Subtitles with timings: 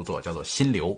[0.00, 0.88] 著作，叫做《心流》。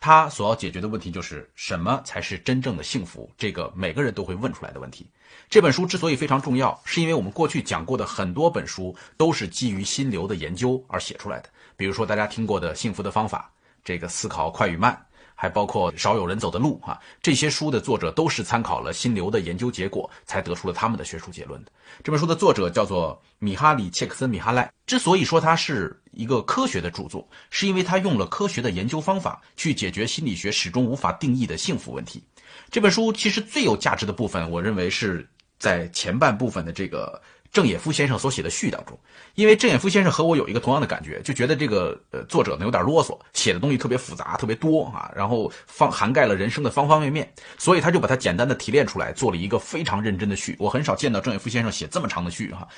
[0.00, 3.28] 他所要解决的问题就是什么才是真正的幸福？
[3.36, 5.06] 这个每个人都会问出来的问题。
[5.50, 11.48] 这本书之所以非常重要，是因为我们过去讲过的很多本书都是基于心流的研究而写出来的。
[11.76, 13.50] 比如说大家听过的《幸福的方法》，
[13.84, 15.04] 这个思考快与慢。
[15.40, 21.70] 还包括少有人走的路啊，这些书的作者都是参考了心流的研究结果，才得出了他们的学术结论的。
[22.02, 24.68] 这本书的作者叫做米哈里切克森米哈赖。
[24.84, 32.20] 之所以说它是一个科学的著作，是因为他用了科学的研究方法去解决心理学始终无法定义的幸福问题。
[32.68, 35.24] 这本书其实最有价值的部分，我认为是
[35.60, 37.22] 在前半部分的这个。
[37.50, 38.98] 郑也夫先生所写的序当中，
[39.34, 50.54] 因为郑也夫先生和我有一个同样的感觉，就觉得这个呃作者呢有点啰嗦，写的东西特别复杂、特别多啊，然后方涵盖了人生的方方面面，所以他就把它简单的提炼出来，做了一个非常认真的序。
[50.58, 52.68] 我很少见到郑也夫先生写这么长的序哈，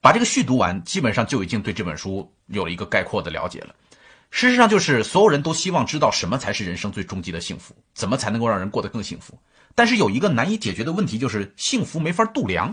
[0.00, 3.74] 把这个序读完，基本上就已经对这本书有了一个概括的了解了。
[4.30, 9.36] 事实上，就是所有人都希望知道什么才是人生最终极的幸福，怎么才能够让人过得更幸福。
[9.74, 12.72] 但是有一个难以解决的问题，就是幸福没法度量。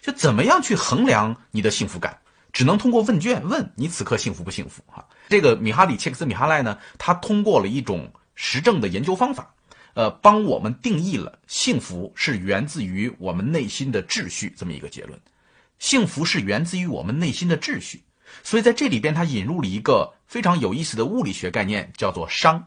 [0.00, 2.18] 就怎么样去衡量你的幸福感，
[2.52, 4.82] 只能通过问卷问你此刻幸福不幸福？
[4.86, 9.54] 哈，这个米哈里切克斯米哈赖呢，他通过了一种实证的研究方法，
[9.92, 15.20] 呃，帮我们定义了幸福是源自于我们内心的秩序这么一个结论。
[15.78, 18.02] 幸福是源自于我们内心的秩序，
[18.42, 22.62] 所以在这里边他引入了一个非常有意思的物理学概念，叫做熵。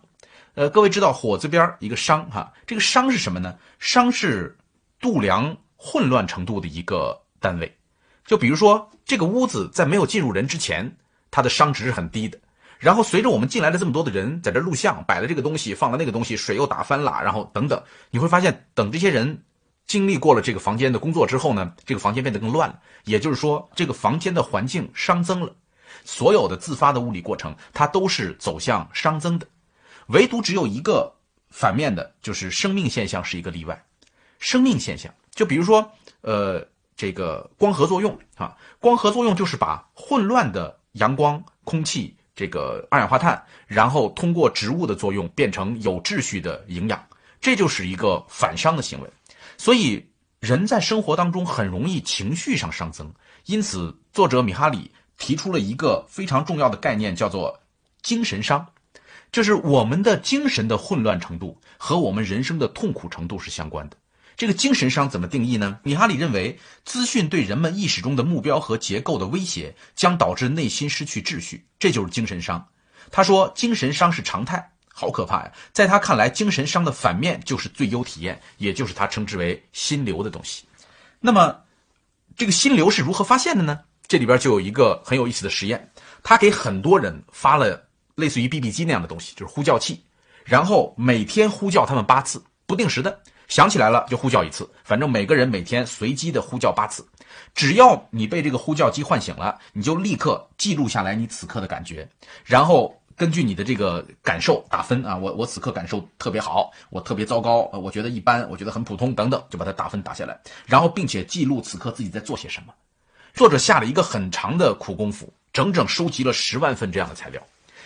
[0.53, 3.57] 呃，各位知道火字边一个熵哈，这个熵是什么呢？
[3.81, 4.55] 熵是
[4.99, 7.22] 度量混乱程度的一个。
[7.43, 7.77] 单位，
[8.25, 10.95] 就比如说这个屋子在没有进入人之前，
[11.29, 12.39] 它的熵值是很低的。
[12.79, 19.43] 然后随着我们进来了这么多的人在这录像，摆了这个东西，放了那个东西，水又打翻了，然后等等，你会发现，等这些人
[19.85, 22.79] 经历过了这个房间的工作之后呢，这个房间变得更乱了。
[23.03, 25.53] 也就是说，这个房间的环境熵增了。
[26.05, 29.45] 所有的自发的物理过程，它都是走向熵增的。
[30.07, 31.13] 唯独只有一个
[31.49, 33.85] 反面的，就是生命现象是一个例外。
[34.39, 36.65] 生命现象，就比如说，呃。
[36.95, 47.03] 这个光合作用啊，光合作用就是把混乱的阳光、空气、这个二氧化碳，然后通过植物的作用变成有秩序的营养，
[47.41, 49.09] 这就是一个反伤的行为。
[49.57, 50.05] 所以
[50.39, 53.11] 人在生活当中很容易情绪上上增，
[53.45, 57.59] 因此作者米哈里提出了一个非常重要的概念，叫做
[58.01, 58.65] 精神伤，
[59.31, 63.97] 就是我们的精神的混乱程度和我们人生的痛苦程度是相关的。
[64.35, 65.79] 这个精神伤怎么定义呢？
[65.83, 72.67] 米哈里认为，资讯对人们意识中的目标和结构的威胁，将导致内心失去秩序，这就是精神伤。
[73.11, 75.51] 他说，精神伤是常态，好可怕呀！
[75.71, 80.63] 在他看来，精神伤的反面就是最优体验，也就是他称之为心流的东西。
[81.19, 81.55] 那么，
[82.35, 83.81] 这个心流是如何发现的呢？
[84.07, 85.91] 这里边就有一个很有意思的实验，
[86.23, 90.03] 他给很多人发了类似于 BB 机那样的东西，就是呼叫器，
[90.43, 93.21] 然后每天呼叫他们八次，不定时的。
[93.47, 97.05] 想起来了就呼叫一次，反正每个人每天随机的呼叫八次，
[97.53, 102.07] 只要你被这个呼叫机唤醒了，你就立刻记录下来你此刻的感觉，
[102.43, 112.73] 然后根据你的这个感受打分啊，我我此刻感受特别好，我特别糟糕，我觉得一般，我觉得很普通等等，就把它打分打下来，然后并且记录此刻自己在做些什么。
[113.33, 117.41] 作者下了一个很长的苦功夫，整整收集了十万份这样的材料。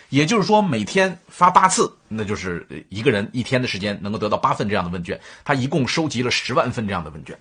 [0.10, 5.20] 也就是说，每天发八次，那就是一个人一天的时间能够得到八份这样的问卷。
[5.44, 7.38] 他一共收集了十万份这样的问卷，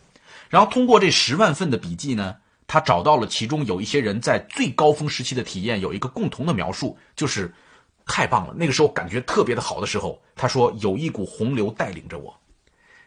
[0.51, 2.35] 然后通过这十万份的笔记呢，
[2.67, 7.55] 他找到了其中有一些人在最高峰时期的体验有一个共同的描述，就是
[8.05, 12.37] 太棒了，那个时候感觉特别的好的时候，他说有一股洪流带领着我，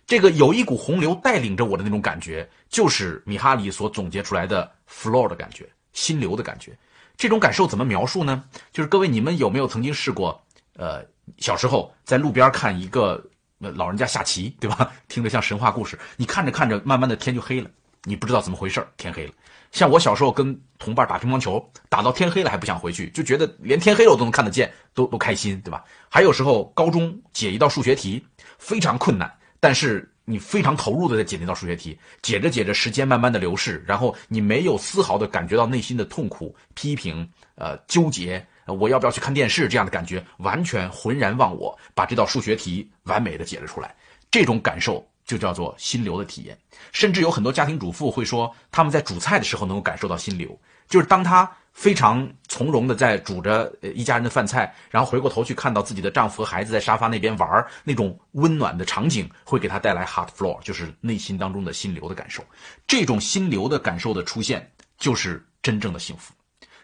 [0.07, 6.71] 这个有一股洪流带领着我的那种感觉，就是米哈里所总结出来的 flow 的感觉，心流的感觉。
[7.19, 8.45] 这种感受怎么描述呢？
[8.71, 10.41] 就是各位，你们有没有曾经试过？
[10.77, 11.05] 呃，
[11.37, 13.21] 小时候在路边看一个
[13.57, 14.89] 老人家下棋，对吧？
[15.09, 15.99] 听着像神话故事。
[16.15, 17.69] 你看着看着，慢慢的天就黑了，
[18.05, 19.33] 你不知道怎么回事天黑了。
[19.73, 25.83] 像我小时候跟同伴打乒乓球，打到天黑了还不想回去，就觉得连天黑了我都能看得见，都都开心，对吧？
[26.07, 28.25] 还有时候高中解一道数学题
[28.57, 29.29] 非常困难，
[29.59, 30.09] 但是。
[30.29, 43.95] 你非常投入的在解那道数学题，解着解着，时间慢慢的流逝，然后你没有丝毫的感觉到内心的痛苦、批评、呃纠结，我要不要去看电视这样的感觉，完全浑然忘我，把这道数学题完美的解了出来，
[44.29, 46.55] 这种感受就叫做心流的体验。
[46.91, 50.55] 甚至有很多家庭主妇会说，他们在煮菜的时候能够感受到心流，
[50.87, 51.51] 就是当他。
[51.73, 62.43] 非常从容的在煮着一家人的饭菜，然后回过头去看到自己的丈夫和孩子在沙发那边玩那种温暖的场景会给她带来 heart flow，就是内心当中的心流的感受。
[62.85, 66.33] 这种心流的感受的出现，就是真正的幸福。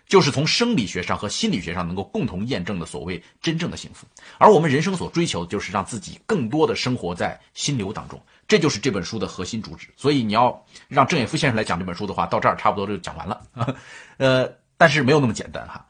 [0.07, 4.05] 就是从生理学上和心理学上能够共同验证的所谓真正的幸福。
[4.37, 9.87] 而我们人生所追求的就是让自己更多的生活在心流当中，这就是这本书的核心主旨。
[9.97, 13.41] 所以你要让郑也夫先生来讲这本书的话，到这儿差不多就讲完了。
[14.17, 15.85] 呃，但是没有那么简单哈。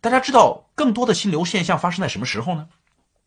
[0.00, 2.68] 大家知道更多的心流现象发生在什么时候呢？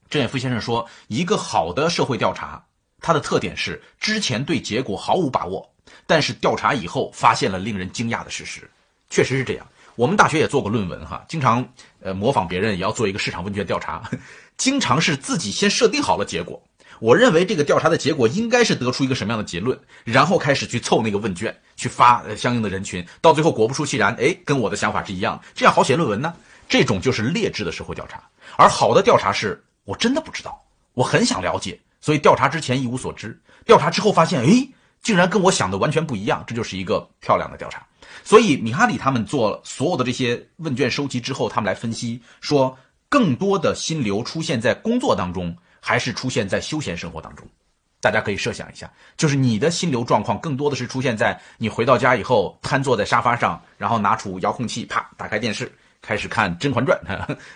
[0.09, 2.63] 郑也夫先生说，一个好的社会调查，
[3.01, 5.73] 它的特点是之前对结果毫无把握，
[6.05, 8.69] 但是调查以后发现了令人惊讶的事实，
[9.09, 9.65] 确实是这样。
[9.95, 11.67] 我们大学也做过论文哈，经常
[12.01, 14.03] 呃模仿别人，也要做一个市场问卷调查，
[14.57, 16.61] 经常是自己先设定好了结果，
[16.99, 26.33] 我认为这个调查的结果应该是得出一个什么样的结论，然后开始去凑那个问卷，去发相应的人群，到最后果不出其然，哎，跟我的想法是一样，这样好写论文呢。
[26.67, 28.23] 这种就是劣质的社会调查，
[28.57, 30.59] 而好的调查是我真的不知道，
[30.93, 34.67] 我很想了解，所以调查之前一无所知，调查之后发现，哎，
[35.03, 37.85] 竟然跟我想的完全不一样，这就是一个漂亮的调查。
[38.23, 42.75] 所以米哈里他们做所有的这些问卷收集之后，他们来分析说，
[43.09, 45.55] 更多的心流出现在工作当中，
[45.87, 47.47] 还是出现在休闲生活当中？
[48.01, 55.71] 大家可以设想一下，就是你的心流状况更多的是出现在你回到家以后，瘫坐在沙发上，然后拿出遥控器，啪打开电视，
[56.01, 56.99] 开始看《甄嬛传》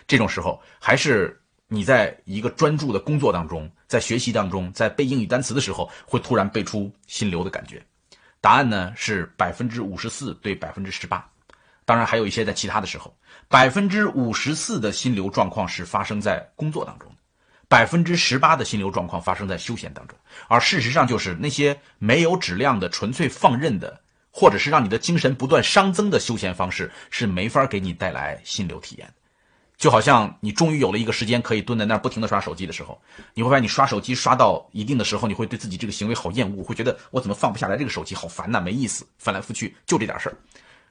[0.07, 7.83] 这种时候，还是你在一个专注的工作当中，在学习当中，在背英语单词的时候，会突然背出心流的感觉？
[8.41, 11.27] 答案呢是百分之五十四对百分之十八，
[11.83, 13.11] 当然还有一些在其他的时候，
[13.47, 17.11] 百分之五十四的心流状况是发生在工作当中，
[17.69, 20.17] 百分之十八的心流状况发生在休闲当中，
[20.47, 24.01] 而事实上就是那些没有质量的、纯粹放任的，
[24.31, 29.07] 或者是让你的精神不断熵增的休闲方式，是没法给你带来心流体验。
[29.77, 32.99] 就好像你终于有了一个时间可以蹲在那儿不停的刷手机的时候，
[33.35, 40.35] 你会发现你刷手机刷到一定的时候，你会对自己这个行为好厌恶，会觉得我怎么放不下来这个手机，好烦呐，没意思，翻来覆去就这点事儿，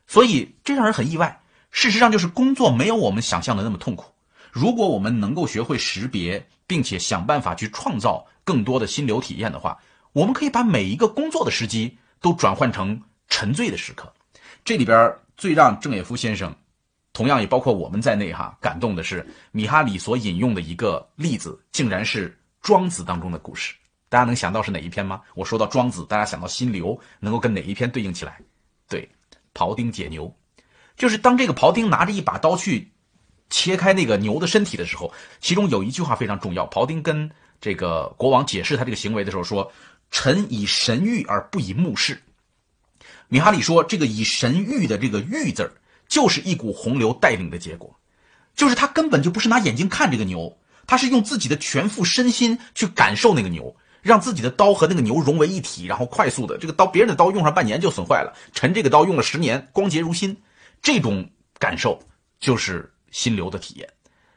[0.06, 1.40] 所以这让人很意外。
[1.70, 4.06] 事实上，就是工作没有我们想象的那么痛苦。
[4.52, 9.76] 如果我们能够学会识别，并且想办法去创造更多的心流体验的话，
[10.12, 14.12] 我们可以把每一个工作的时机都转换成沉醉的时刻。
[14.64, 16.54] 这里边最让郑也夫先生。
[17.14, 23.74] 同样也包括我们在内哈，感动的是米哈里所引用的一个例子，竟然是庄子当中的故事。
[24.08, 25.20] 大家能想到是哪一篇吗？
[25.34, 28.38] 我说到庄子，大家想到心流，能够跟哪一篇对应起来？
[28.88, 29.08] 对，
[29.52, 30.32] 庖丁解牛，
[30.96, 32.92] 就是当这个庖丁拿着一把刀去
[33.50, 36.66] 切开那个牛的身体的时候，其中有一句话非常重要。
[36.68, 37.30] 庖丁跟
[37.60, 39.70] 这个国王解释他这个行为的时候说
[40.10, 42.20] ：“臣以神谕而不以目视。”
[43.28, 45.72] 米哈里说：“这个以神谕的这个谕字儿。”
[46.08, 47.94] 就是一股洪流带领的结果，
[48.56, 50.56] 就是他根本就不是拿眼睛看这个牛，
[50.86, 60.34] 他是用自己的全副身心去感受那个牛，让自己的刀和那个牛融为一体，然后快速的这个刀，别人的刀用上半年就损坏了，臣这个刀用了十年，光洁如新，
[60.80, 61.28] 这种
[61.58, 62.02] 感受
[62.40, 63.88] 就是心流的体验。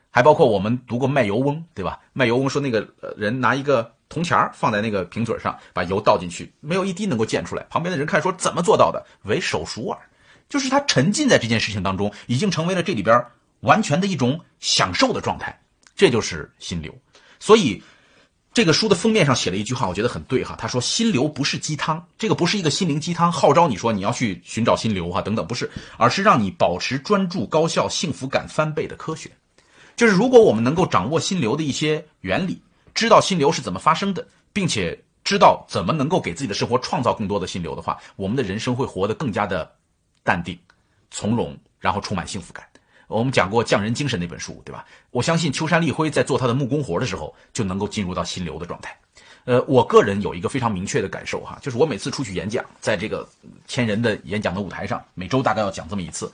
[0.10, 2.00] 还包括我们读过卖油翁，对吧？
[2.14, 7.64] 卖油翁说那个人拿一个铜钱放在那个瓶嘴上，把油倒进去，没有一滴能够溅出来。
[7.70, 9.06] 旁边的人看说怎么做到的？
[9.24, 10.00] 为手熟耳。
[10.50, 13.26] 就是他沉浸在这件事情当中，已经成为了这里边
[13.62, 15.62] 完全的一种享受的状态，
[15.96, 16.94] 这就是心流。
[17.40, 17.82] 所以，
[18.54, 20.56] 这个书的封面上写了一句话，我觉得很对哈。
[20.58, 29.32] 他说：“心流不是鸡汤，这个不是一个心灵鸡汤，号召你说你要去寻找心流哈等等，不是，而是让你保持专注、高效、幸福感翻倍的科学。
[29.96, 32.62] 就是如果我们能够掌握心流的一些原理，
[32.94, 39.72] 知道心流是怎么发生的，并且知道怎么能够给自己的生活创造更多的心流的话，我们的人生会活得更加的。”
[40.24, 40.56] 淡定、
[41.10, 42.64] 从容，然后充满幸福感。
[43.12, 44.86] 我们讲过《匠人精神》那本书，对吧？
[45.12, 48.98] 我相信秋山立辉在做他的木工活的时候，就能够进入到心流的状态。
[49.44, 53.28] 呃，我个人有一个非常明确的感受哈，就是我每次出去演讲，在这个
[53.68, 56.32] 千人的演讲的舞台上，每周大概要讲这么一次，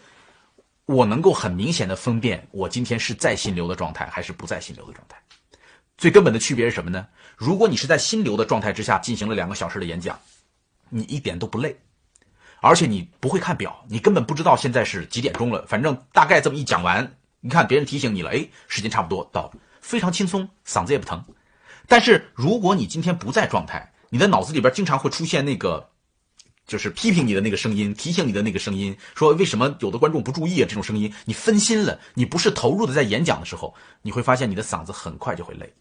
[0.86, 5.18] 我能够很明显的分辨我今天是在心流的状态还是不在心流的状态。
[5.98, 7.08] 最根本的区别是什么呢？
[7.36, 10.20] 如果你是在心流的状态之下进行了两个小时的演讲，
[10.90, 11.76] 你一点都不累。
[12.62, 15.66] 而且你不会看表，你根本不知道现在是几点钟了。
[15.68, 21.24] 反正大概这么一讲完，你看别人提醒你了，哎，时间差不多到了，非常轻松，嗓子也不疼。
[21.88, 25.90] 但是如果你今天不在状态，你的脑子里边经常会出现那个，
[26.66, 30.66] 就是批评你的那个声音，提醒你的那个声音，说为什么有的观众不注意啊？
[30.68, 35.74] 这种声音，你分心了，你不是投入的在演讲的时候，你会发现你的嗓子很快就会累。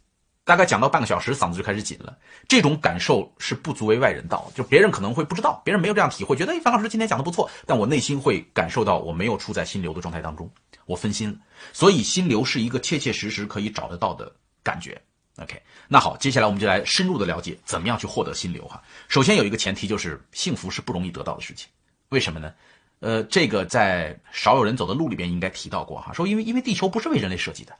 [0.46, 2.16] 大概讲到半个小时，嗓子就开始紧了。
[2.46, 10.48] 这种感受是不足为外人道，就别人可能会不知道，别人没有这样体会，觉得哎，樊老师今天讲的不错，但我内心会感受到我没有处在心流的状态当中，
[10.84, 11.36] 我分心了。
[11.72, 14.96] 所以心流是一个切切实实可以找得到的感觉。
[15.38, 18.80] OK，那好，接下来我们就来深入的了解怎么样去获得心流哈。
[19.08, 21.68] 首先有一个前提就是幸福是不容易得到的事情，
[22.10, 22.54] 为什么呢？
[23.00, 27.74] 呃，这个在少有人走的路里边应该提到过哈，说因为因为地球不是为人类设计的，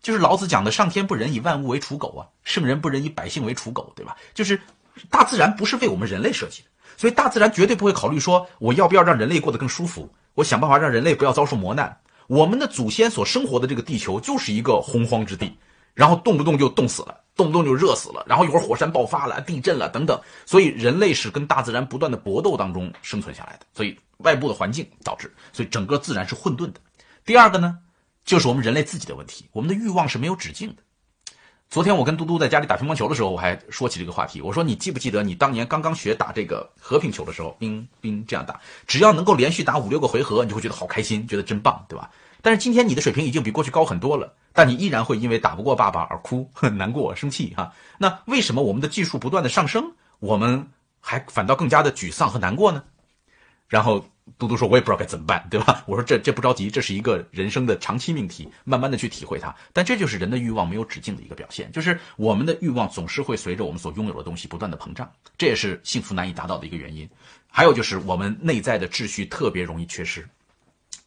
[0.00, 4.16] 就是老子讲的上天不仁以万物为刍狗啊，圣人不仁以百姓为刍狗，对吧？
[4.34, 4.60] 就是
[5.10, 11.98] 大自然不是为我们人类设计的，所以大自然绝对不会考虑说我要不要让人类过得更舒服，我想办法让人类不要遭受磨难。
[12.26, 15.56] 我们的祖先所生活的这个地球就是一个洪荒之地，
[15.94, 23.98] 然后动不动就冻死了，动不动就热死了，然后一会儿火山爆发了、地震了等等，所以人类是跟大自然不断的搏斗当中生存下来的，所以。
[24.18, 26.80] 外部的环境导致，所以整个自然是混沌的。
[27.24, 27.78] 第二个呢，
[28.28, 30.82] 就是我们人类自己的问题，我们的欲望是没有止境的。
[31.70, 34.42] 昨天我跟嘟嘟在家里打乒乓球的时候，我还说起这个话题。
[34.42, 42.10] 我说你记不记得你当年刚刚学打这个和平球的时候，冰冰这样打，只要能够连续打五六个回合，你就会觉得好开心，觉得真棒，对吧？
[42.42, 47.72] 但是今天你的水平已经比过去高很多了，但你依然会因为打不过爸爸而哭、很难过、生气哈。
[47.96, 50.68] 那为什么我们的技术不断的上升，我们
[51.00, 52.84] 还反倒更加的沮丧和难过呢？
[53.68, 54.06] 然后
[54.36, 59.54] 嘟嘟说：“我也不知道该怎么办，对吧？”我说：“这这不着急，这是一个人生的长期命题，慢慢的去体会它。
[59.72, 67.08] 但这就是人的欲望没有止境的一个表现，就是我们的欲望总是会随着我们所拥有的东西不断的膨胀，这也是幸福难以达到的一个原因。
[67.46, 70.28] 还有就是我们内在的秩序特别容易缺失，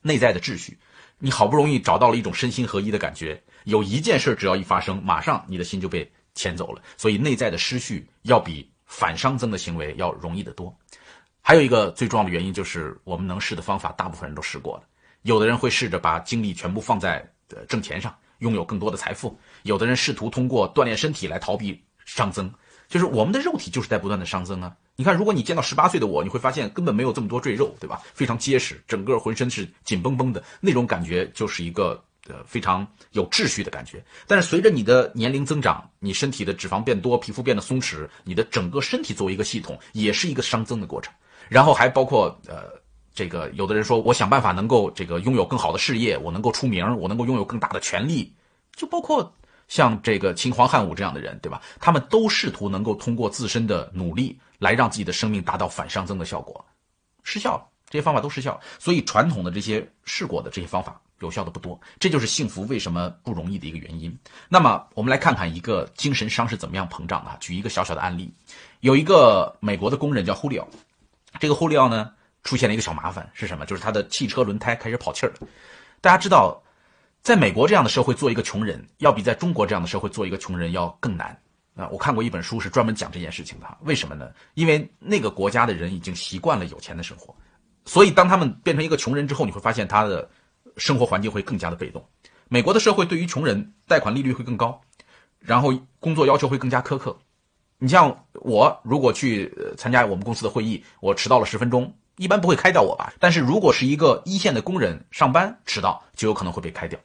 [0.01, 0.77] 内在的秩序，
[1.19, 10.75] 你好不容易找到了一种身心合一的感觉，有一件事只要一发生，马上你的心就被牵走了，所以内在的失序要比反熵增的行为要容易得多。”
[11.41, 14.83] 还有一个最重要的原因就是，我们能试的方法，大部分人都试过了。
[15.23, 22.51] 有的人会试着把精力全部放在呃挣钱上，拥有更多的财富；有的人试图通过锻炼身体来逃避熵增。
[22.87, 24.75] 就是我们的肉体就是在不断的熵增啊！
[24.97, 28.01] 你看，如果你见到十八岁的我，你会发现根本没有这么多赘肉，对吧？
[28.13, 34.03] 非常结实，整个浑身是紧绷绷的那种感觉，就是一个呃非常有秩序的感觉。
[34.27, 41.13] 但是随着你的年龄增长，你身体的脂肪变多，皮肤变得松弛，你的整个身体作为一个系统，也是一个熵增的过程。
[41.51, 42.63] 然后还包括呃，
[43.13, 48.33] 这个有的人说，我想办法能够这个拥有更好的事业，我能够出名，我能够拥有更大的权利，
[48.73, 49.35] 就包括
[49.67, 51.61] 像这个秦皇汉武这样的人，对吧？
[51.77, 56.65] 他们都试图能够通过自身的努力来让自己的生命达到反上增的效果，
[57.21, 58.57] 失效了，这些方法都失效。
[58.79, 64.17] 所以传统的这些试过的这些方法有效的不多，这就是幸福为什么不容易的一个原因。
[64.47, 67.37] 那么我们来看看一个精神伤是怎么样膨胀的。
[67.41, 68.33] 举一个小小的案例，
[68.79, 70.65] 有一个美国的工人叫胡里奥。
[71.39, 73.65] 这个胡里奥呢，出现了一个小麻烦，是什么？
[73.65, 75.47] 就是他的汽车轮胎开始跑气儿了。
[76.01, 76.61] 大家知道，
[77.23, 81.37] 在美国这样的社会做一个穷人，要比在中国这样的社会做一个穷人要更难
[81.75, 81.87] 啊！
[81.89, 83.77] 我看过一本书，是专门讲这件事情的。
[83.81, 84.29] 为什么呢？
[84.55, 87.35] 因为那个国家的人已经习惯了有钱的生活，
[87.85, 90.29] 所以当他们变成一个穷人之后，你会发现他的
[90.77, 92.03] 生活环境会更加的被动。
[92.49, 94.81] 美国的社会对于穷人贷款利率会更高，
[95.39, 97.17] 然后工作要求会更加苛刻。
[97.83, 103.11] 你像我，如果去参加我们公司的会议，我迟到了十分钟，一般不会开掉我吧？
[103.19, 106.99] 但是如果是一个一线的工人上班迟到，就有可能会被开掉。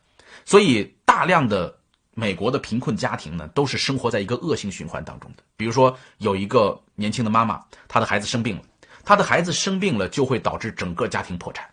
[0.44, 1.74] 所以，大量的
[2.12, 5.42] 美国的贫困家庭呢，都是生活在一个恶性循环当中的。
[5.56, 8.62] 比如说，有一个年轻的妈妈，她的孩子生病了，
[9.02, 11.66] 她的孩子生病了就会导致整个家庭破产。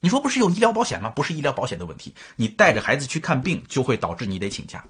[0.00, 1.10] 你说不是有医疗保险吗？
[1.10, 4.82] 不是医疗保险的问题，你带着孩子去看病就会导致你得请假，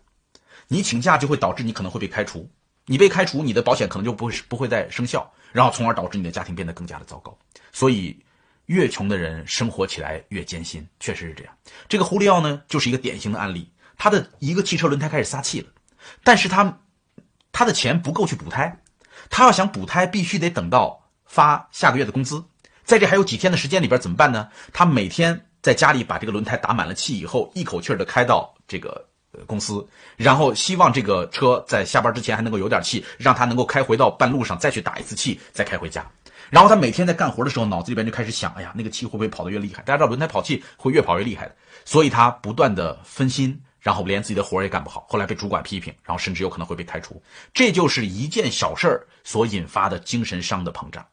[0.68, 2.48] 你请假就会导致你可能会被开除。
[2.88, 7.36] 你被开除，你的保险可能就不会不会再生效，然后从而导致你的家庭变得更加的糟糕。
[7.70, 8.18] 所以，
[8.64, 11.54] 越穷的人生活起来越艰辛，确实是这样。
[11.86, 13.70] 这个胡里奥呢，就是一个典型的案例。
[13.98, 15.68] 他的一个汽车轮胎开始撒气了，
[16.24, 16.80] 但是他
[17.52, 18.80] 他的钱不够去补胎，
[19.28, 22.42] 他要想补胎，必须得等到发下个月的工资。
[22.84, 24.48] 在这还有几天的时间里边怎么办呢？
[24.72, 29.07] 他每天在家里把这个轮胎打满了气以后，一口气儿的开到这个。
[29.46, 36.04] 公司，然后希望这个车在下班之前还能够有点气，让他能够开回到半路上再去打一次气，再开回家。
[36.50, 39.82] 然后他每天在干活的时候，脑子里边就开始想：哎呀，那个气会不会跑得越厉害？
[39.82, 41.54] 大家知道轮胎跑气会越跑越厉害的，
[41.84, 45.04] 所以他不断的分心，然后连自己的活也干不好。
[45.08, 47.22] 后来被主管批评，然后甚至有可能会被开除。
[47.52, 51.04] 这就是一件小事儿所引发的精神伤的膨胀。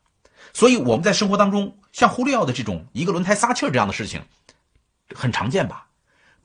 [0.53, 4.21] 所以我们在生活当中，像胡利奥的这种一个轮胎撒气儿这样的事情，
[5.13, 5.85] 很常见吧？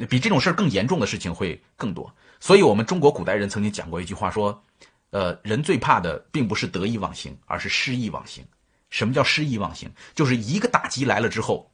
[0.09, 4.62] 比这种事儿更严重的事情会更多，所以我们中国古代人曾经讲过一句话，说，
[5.11, 8.45] 呃，人最怕的并不是得意忘形，而是失意忘形。
[8.88, 9.90] 什么叫失意忘形？
[10.14, 11.71] 就是一个打击来了之后，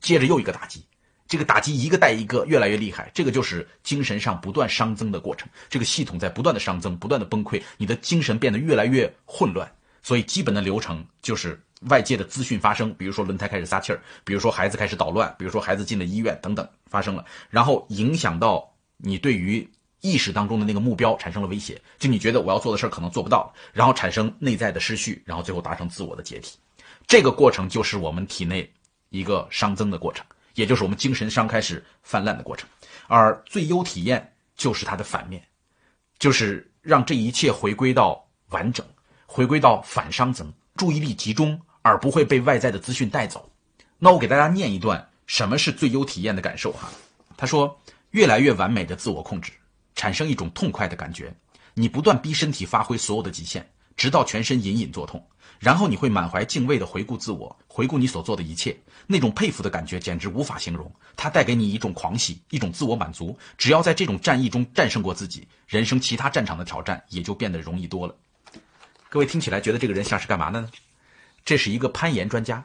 [0.00, 0.84] 接着又一个打击，
[1.28, 5.48] 这个打击一个带一个，越来越厉害，这个就是精神上不断熵增的过程。
[5.68, 9.70] 这个系统在不断的熵增，不断的崩溃，你的精神变得越来越混乱。
[10.02, 11.60] 所以基本的流程就是。
[11.82, 19.68] 外界的资讯发生，比如说轮胎开始撒气儿，比如说孩子开始捣乱，比如说孩子进了医院等等发生了，然后影响到你对于
[20.00, 26.56] 意识当中的那个目标产生了威胁，就你觉得我要做的事儿可能做不到，然后产生内在的失序，然后最后达成自我的解体。
[27.06, 28.72] 这个过程就是我们体内
[29.10, 32.68] 一个熵增的过程，也就是我们精神熵开始泛滥的过程。
[33.06, 35.42] 而最优体验就是它的反面，
[36.18, 38.84] 就是让这一切回归到完整，
[39.26, 43.48] 回归到反熵增，注意力集中，而不会被外在的资讯带走。
[43.98, 46.90] 那我给大家念一段什么是最优体验的感受哈。
[47.36, 49.52] 他说：越来越完美的自我控制，
[49.94, 51.32] 产生一种痛快的感觉。
[51.74, 53.64] 你不断逼身体发挥所有的极限，
[53.96, 55.24] 直到全身隐隐作痛。
[55.58, 58.76] 然后你会满怀敬畏地回顾自我，回顾你所做的一切，
[59.06, 60.90] 那种佩服的感觉简直无法形容。
[61.16, 63.38] 它带给你一种狂喜，一种自我满足。
[63.56, 68.14] 只要在这种战役中战胜过自己，人生其他战场的挑战也就变得容易多了。
[69.08, 70.68] 各位听起来觉得这个人像是干嘛的呢？
[71.46, 72.62] 这是一个攀岩专家，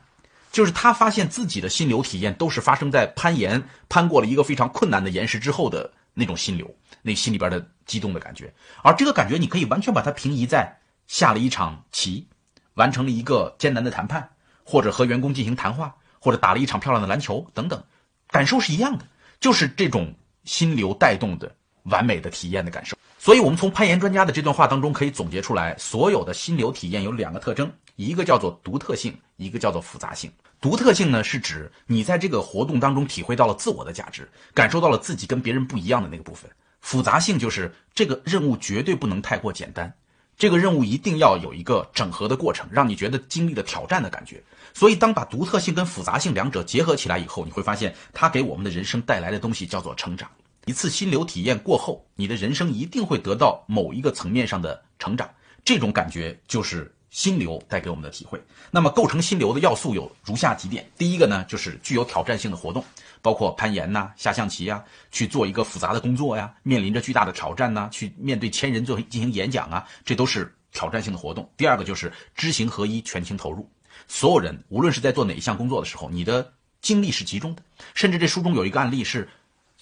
[0.52, 6.70] 就是他发现自己的心流体验都是发生在攀岩攀过了一个非常困难的岩石之后的那种心流，
[7.02, 8.54] 那心里边的激动的感觉。
[8.84, 12.28] 而这个感觉你可以完全把它平移在下了一场棋。
[12.76, 14.30] 完成了一个艰难的谈判，
[14.64, 17.84] 或者和员工进行谈话，或者打了一场漂亮的篮球等等，
[18.30, 19.06] 感受是一样的，
[19.42, 22.96] 就是这种心流带动的完美的体验的感受。
[23.20, 30.32] 所以，我们从攀岩专家的这段话当中可以总结出来，所有的心流体验有两个特征，一个叫做独特性，一个叫做复杂性。
[30.60, 36.50] 独特性呢，是指你在这个活动当中体会到了自我的价值，感受到了自己跟别人不一样的那个部分。
[36.80, 39.94] 复杂性就是这个任务绝对不能太过简单。
[40.38, 44.42] 这个任务一定要有一个整合的过程，让你觉得经历了挑战的感觉。
[44.74, 50.28] 所以，当把独特性跟复杂性两者结合起来以后，你会发现它给我们的人生带来的东西叫做成长。
[50.66, 55.30] 一次心流体验过后，你的人生一定会得到某一个层面上的成长。
[55.64, 58.42] 这种感觉就是心流带给我们的体会。
[58.72, 62.84] 那么，构成心流的要素有如下几点：第一个呢，就是具有挑战性的活动。
[63.24, 71.48] 包括攀岩呐、下象棋呀，去做一个复杂的工作呀，面临着巨大的挑战呐，去面对千人做进行演讲啊，这都是挑战性的活动。
[71.56, 73.70] 第二个就是知行合一、全情投入。
[74.08, 76.52] 所有人无论是在做哪一项工作的时候，你的
[76.82, 77.62] 精力是集中的。
[77.94, 79.30] 甚至这书中有一个案例是，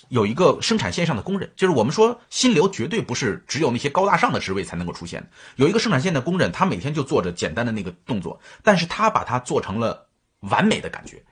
[0.09, 5.27] 有一个生产线上的工人，就是我们说心流绝对不是只有那些高大上的职位才能够出现。
[5.55, 10.07] 有一个生产线的工人，他每天就做着简单的那个动作，但是他把它做成了
[10.41, 11.23] 完美的感觉。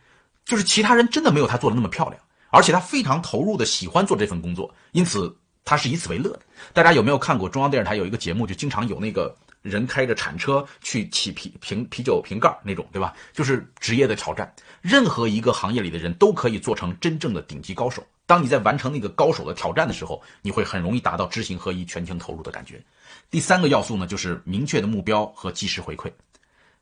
[0.45, 5.35] 就是其他人真的没有他做的那么漂亮，而且他非常投入的喜欢做这份工作，因此
[5.65, 6.39] 他是以此为乐的。
[6.71, 13.13] 大家有没有看过中央电视台有一个节目，就经常有那个人开着铲车去起啤瓶啤酒瓶盖那种，对吧？
[13.33, 14.53] 就是职业的挑战。
[14.81, 18.05] 任何一个行业里的人都可以做成真正的顶级高手。
[18.25, 22.81] 当你在完成那个高手的挑战的时候，你会很容易达到知行合一、全情投入的感觉。
[23.29, 26.11] 第三个要素呢，就是明确的目标和及时回馈。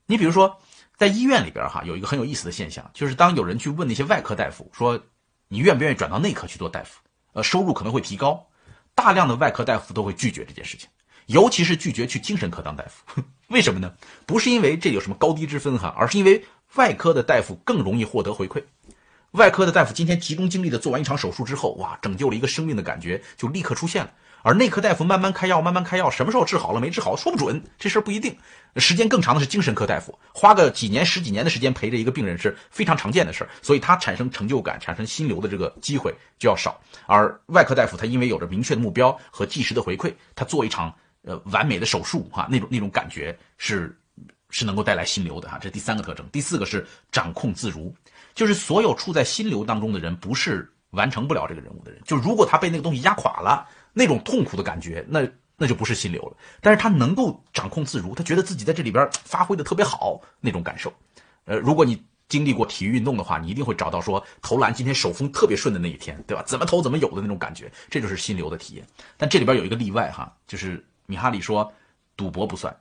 [0.06, 0.60] 你比如说。
[0.98, 4.98] 在医院里边，哈，有一个很有意思的现象，就是当有人去问那些外科大夫说，
[5.50, 7.02] 你愿不愿意转到内科去做大夫？
[7.34, 8.48] 呃，收入可能会提高，
[8.94, 10.88] 大量的外科大夫都会拒绝这件事情，
[11.28, 13.22] 尤其是拒绝去精神科当大夫。
[13.50, 13.92] 为什么呢？
[14.26, 16.44] 不是因为这有什么高低之分哈，而是因为
[16.76, 18.64] 外科的大夫更容易获得回馈。
[19.32, 24.12] 外科的大夫今天集中精力的做完一场手术之后，哇，拯救了一个生命的感觉就立刻出现了。
[24.42, 28.38] 而内科大夫慢慢开药，慢慢开药，什么时候治好了没治好说不准，这事儿不一定。
[28.78, 36.80] 时间更长的是精神科大夫，花个几年、十几年的时间陪着一个病人是非常常见的事儿，所以他产生成就感、产生心流的这个机会就要少。
[37.08, 40.94] 而外科大夫他因为有着明确的目标和即时的回馈，他做一场
[41.26, 43.98] 呃完美的手术哈，那种那种感觉是
[44.50, 45.58] 是能够带来心流的哈。
[45.58, 46.26] 这是第三个特征。
[46.32, 47.94] 第四个是掌控自如，
[48.34, 53.68] 就是所有处在心流当中的人，不是完成不了这个任务的人，就如果他被那个东西压垮了。
[53.98, 56.36] 那种痛苦的感觉，那那就不是心流了。
[56.60, 60.94] 但是他能够掌控自如，他觉得自己在这里边发挥的特别好，那种感受。
[61.46, 66.44] 呃，如果你经历过体育运动的话，你一定会找到说投篮今天手风特别顺的那一天，对吧？
[66.46, 68.86] 怎么投怎么有的那种感觉，这就是心流的体验。
[69.16, 71.72] 但这里边有一个例外哈，就是米哈里说，
[72.16, 72.76] 赌博不算。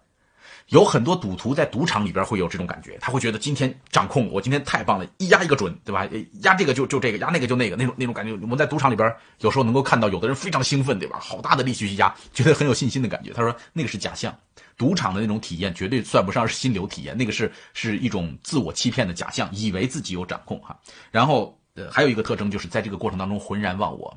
[0.69, 6.09] 有很多赌徒在赌场里边会有这种感觉，他会觉得今天掌控，我今天太棒了，一压一个准，对吧？
[6.41, 8.33] 压这个就就这个，压那个就那个，那种那种感觉。
[8.33, 11.19] 我们在赌场里边有时候能够看到，有的人非常兴奋，对吧？
[11.21, 13.31] 好大的力气去压，觉得很有信心的感觉。
[13.35, 14.35] 他说那个是假象，
[14.79, 20.79] 赌场的那种体验绝对算不上是心流体验，那个是是一种自我欺骗的假象，以为自己有掌控哈。
[21.11, 24.17] 然后呃还有一个特征就是在这个过程当中浑然忘我，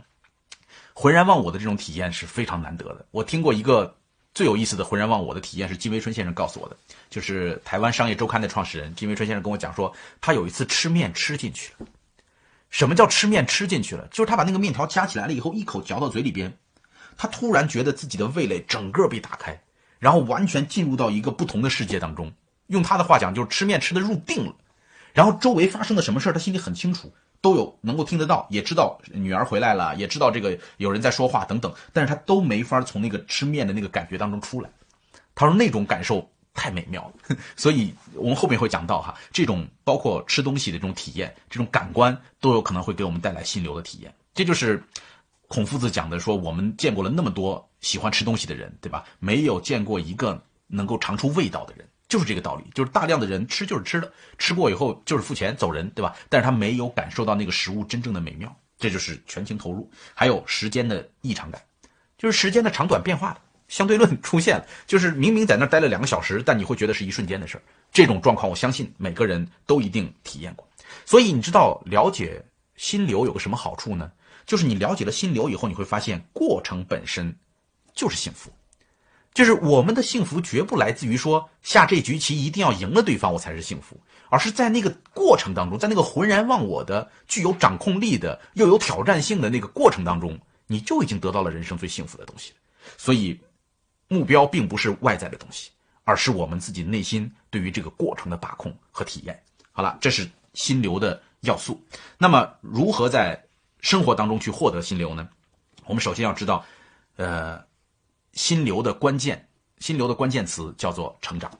[0.94, 3.06] 浑然忘我的这种体验是非常难得的。
[3.12, 3.97] 我听过一个。
[4.38, 6.78] 最有意思的浑然忘我的体验是金维春先生告诉我的，
[7.10, 11.88] 就是台湾商业周刊的创始人金维春先生跟我讲说，他有一次吃面吃进去了。
[12.70, 14.08] 什么叫吃面吃进去了？
[14.12, 16.56] 就是他把那个面条夹起来了以后，一口嚼到嘴里边，
[17.18, 19.60] 他突然觉得自己的味蕾整个被打开，
[19.98, 22.32] 然后完全进入到一个不同的世界当中。
[22.68, 24.54] 用他的话讲，就是吃面吃的入定了。
[25.14, 27.12] 然后周围发生了什么事他心里很清楚。
[27.42, 34.70] 都有能够听得到，也知道女儿回来了，也知道这个有人在说话等等，但是他都没法从那个吃面的那个感觉当中出来。
[35.36, 37.38] 他说那种感受太美妙了。
[37.56, 44.14] 所以我们后面会讲到哈，这种包括吃东西的这种体验，这种感官都有可能会给我们带来心流的体验。
[44.34, 44.84] 这就是
[45.48, 49.06] 孔夫子讲的，说我们见过了那么多喜欢吃东西的人，对吧？
[49.20, 51.88] 没有见过一个能够尝出味道的人。
[52.08, 56.16] 就是这个道理，就是大量的人吃就是吃的，吃过以后就是付钱走人，对吧？
[56.30, 59.90] 但是他没有感受到那个食物真正的美妙，这就是全情投入。
[60.14, 61.62] 还有时间的异常感，
[62.18, 67.62] 就是时间的长短变化的相对论出现了，就是明明在那待了两个小时，但你会觉得是一瞬间的事儿。
[67.92, 70.66] 这种状况，我相信每个人都一定体验过。
[71.06, 72.42] 所以你知道了解
[72.78, 74.10] 心流有个什么好处呢？
[74.46, 77.36] 就是你了解了心流以后，你会发现过程本身
[77.94, 78.50] 就是幸福。
[79.38, 83.96] 就是我们的幸福绝不来自于说下这局棋一定要赢了对方我才是幸福，
[84.30, 92.52] 而是在那个过程当中，在那个浑然忘我的、具有掌控力的、又有挑战性的那个过程当中，你就已经得到了人生最幸福的东西。
[92.98, 93.40] 所以，
[94.08, 95.70] 目标并不是外在的东西，
[96.04, 99.40] 而是我们自己内心对于这个过程的把控和体验。
[99.72, 101.80] 好了，这是心流的要素。
[102.18, 103.40] 那么，如何在
[103.82, 105.30] 生活当中去获得心流呢？
[105.86, 106.66] 我们首先要知道，
[107.18, 107.67] 呃。
[108.38, 111.52] 心流的关键，心流的关键词叫做成长。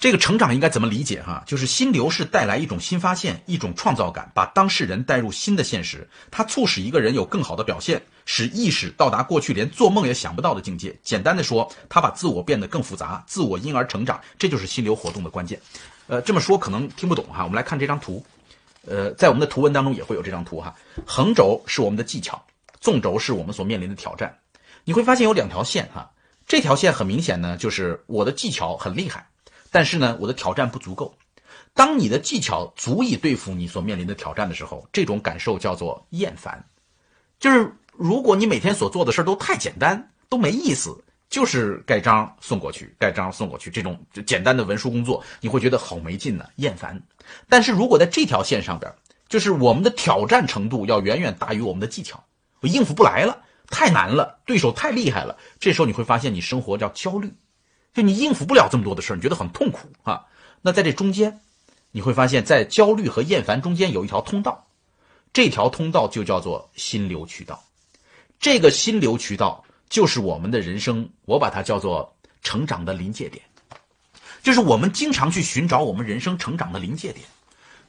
[0.00, 1.22] 这个成长应该怎么理解？
[1.22, 6.08] 哈，就是心流是带来一种新发现，一种创造感，把当事人带入新的现实。
[6.30, 10.98] 它促使一个人有更好的表现，使意识到达过去连做梦也想不到的境界。
[11.02, 14.18] 简单的说，它把自我变得更复杂，自我因而成长。
[14.38, 15.60] 这就是心流活动的关键。
[16.06, 17.44] 呃，这么说可能听不懂哈。
[17.44, 18.24] 我们来看这张图。
[18.86, 20.74] 呃，在我们的图文当中也会有这张图哈。
[21.06, 22.42] 横轴是我们的技巧，
[22.80, 24.38] 纵轴是我们所面临的挑战。
[24.84, 26.10] 你会发现有两条线哈，
[26.46, 29.26] 这条线很明显呢，就是我的技巧很厉害，
[29.70, 31.14] 但是呢，我的挑战不足够。
[31.72, 36.64] 当你的技巧足以对付你所面临的挑战的时候，这种感受叫做厌烦。
[37.40, 40.96] 就是如果你每天所做的事都太简单，都没意思，
[41.28, 47.02] 就是盖章送过去，盖章送过去，这种简单的文书工作，你会觉得好没劲呢，厌烦。
[47.48, 48.92] 但是如果在这条线上边，
[49.28, 52.22] 就是我们的挑战程度要远远大于我们的技巧，
[52.60, 53.42] 我应付不来了。
[53.68, 55.36] 太难了，对手太厉害了。
[55.58, 57.32] 这时候你会发现，你生活叫焦虑，
[57.92, 60.26] 就你应付不了这么多的事，你觉得很痛苦啊。
[60.62, 61.40] 那在这中间，
[61.90, 64.66] 你会发现在焦虑和厌烦中间有一条通道，
[65.32, 67.62] 这条通道就叫做心流渠道。
[68.38, 73.42] 这个心流渠道就是我们的人生，我把它叫做成长的临界点，
[74.42, 77.24] 就是我们经常去寻找我们人生成长的临界点。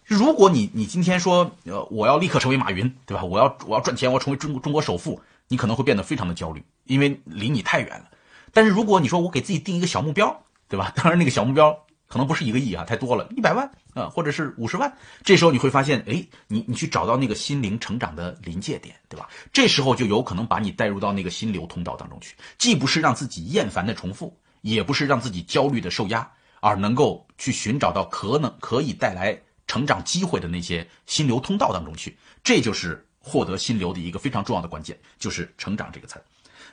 [0.06, 3.24] 如果你你今天说，呃，我要立刻成为马云，对吧？
[3.24, 5.20] 我要我要赚钱，我要成为中国中国首富。
[5.48, 8.10] 你可能会变得非常的焦虑，因为离你太远了。
[8.54, 10.92] 但是如果你说我给自己定一个小目标，对吧？
[10.96, 11.78] 当然那个小目标
[12.08, 14.92] 可能不是一个亿啊，太多了，一百万啊，或者是五十万。
[15.24, 19.28] 这时候你会发现，哎，你你去找到那个心灵成长的临界点，对吧？
[19.52, 26.28] 这时候就有可能把你带入到那个心流通道当中去，既不是让自己厌烦的重复，也不是让自己焦虑的受压，
[26.62, 32.18] 而能够去寻找到可能可以带来成长机会的那些心流通道当中去。
[32.44, 33.05] 这就是。
[33.28, 36.22] 获得心流的一个非常重要的关键就是“成长”这个词，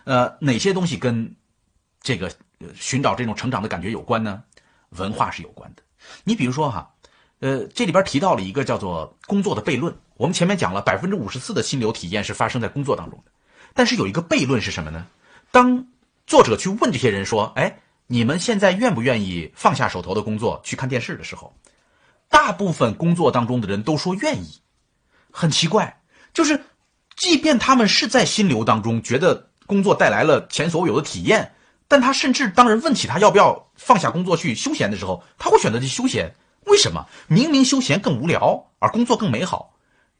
[0.04, 1.34] 呃，哪些东西跟
[2.02, 2.30] 这个
[2.74, 4.42] 寻找这种成长的感觉有关呢？
[4.90, 5.82] 文化是有关的。
[6.24, 6.92] 你比如说哈，
[7.38, 9.96] 呃，这里边提到了一个叫做工作的悖论。
[10.18, 13.32] 我们前面讲了，百分之五十四的心流体验是发生在工作当中的，
[13.72, 15.06] 但是有一个悖论是什么呢？
[15.50, 15.86] 当
[16.26, 21.56] 作者去问这些人说：“哎，你们现在愿不愿意放下手头的工作去看电视的时候，
[22.28, 24.60] 大部分工作当中的人都说愿意。
[25.30, 26.01] 很奇怪。
[26.32, 26.64] 就是，
[27.16, 31.54] 即便他们是在心流当中觉得工作带来了前所未有的体验，
[31.88, 36.34] 但他甚至当人问起他要不要放下工作去休闲的时候，他会选择去休闲。
[36.64, 37.06] 为什么？
[37.28, 39.74] 明明休闲更无聊，而工作更美好。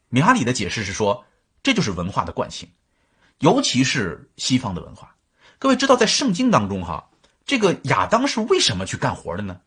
[0.09, 1.25] 米哈里的解释是说，
[1.63, 2.69] 这就是文化的惯性，
[3.39, 5.15] 尤其是西方的文化。
[5.59, 7.09] 各位知道，在圣经当中，哈，
[7.47, 9.61] 这个亚当是为什么去干活的呢？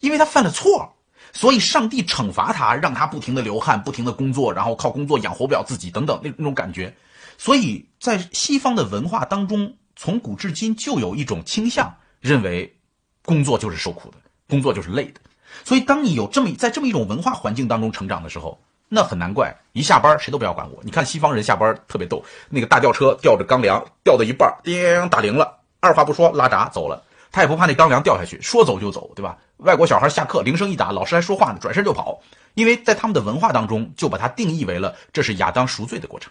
[0.00, 0.95] 因为他犯了错。
[1.36, 6.94] 所以，上帝惩罚他，让他不停的流汗，不停的工作，然后靠工作养活不了自己，等等那那种感觉。
[7.36, 12.74] 所以在西方的文化当中，从古至今就有一种倾向，认为
[13.22, 14.16] 工作就是受苦的，
[14.48, 15.20] 工作就是累的。
[15.62, 20.78] 所以，当你有这么在这么一种文化环境当中成长的时候，那很难怪，一下班谁都不要管我。
[20.82, 27.02] 你看西方人下班特别逗，那个大吊车吊着钢梁，吊到一半，叮打铃了，二话不说拉闸走了。
[27.30, 29.36] 他也不怕那钢梁掉下去，说走就走，对吧？
[29.58, 32.20] 外国小孩下课铃声一打，老师还说话呢，转身就跑，
[32.54, 36.30] 因为在他们的文化当中，就把它定义为了这是亚当赎罪的过程，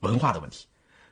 [0.00, 0.66] 文化的问题。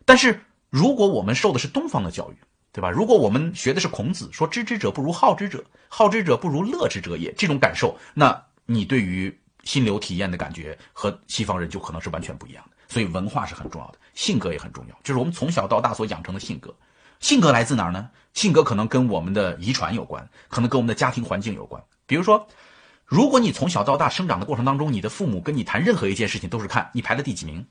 [0.04, 2.36] 但是如果我们受的是东方的教育，
[2.72, 2.90] 对吧？
[2.90, 12.76] 如果我们学的是孔子说“知之者不如好之者，好之者不如乐之者也”这种感受，那你对于心流体验的感觉和西方人就可能是完全不一样的。
[12.88, 16.74] 所以文化是很重要的，性格也很重要，就是我们从小到大所养成的性格。
[17.22, 18.11] 性格来自哪儿呢？
[18.35, 21.80] 性格可能跟我们的遗传有关，可能跟我们的家庭环境有关。
[22.04, 22.48] 比如说，
[23.06, 27.64] 如果你从小到大生长的过程当中，你的父母跟你谈任何一件事情都是看你排了第几名，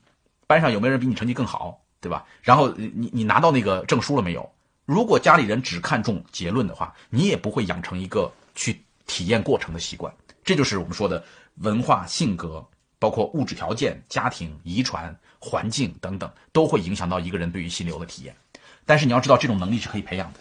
[0.46, 2.24] 班上有没有人比你成绩更好，对吧？
[2.40, 4.50] 然后你你拿到那个证书了没有？
[4.86, 10.10] 如果家里人只看重结论的话，你也不会养成一个去体验过程的习惯。
[10.42, 11.22] 这就是我们说的
[11.56, 12.66] 文化、性格，
[12.98, 18.34] 包括物质条件、家庭、遗传、环境等等，都会影响到一个人对于心流的体验。
[18.84, 20.40] 但是你要知道，这种能力是可以培养的。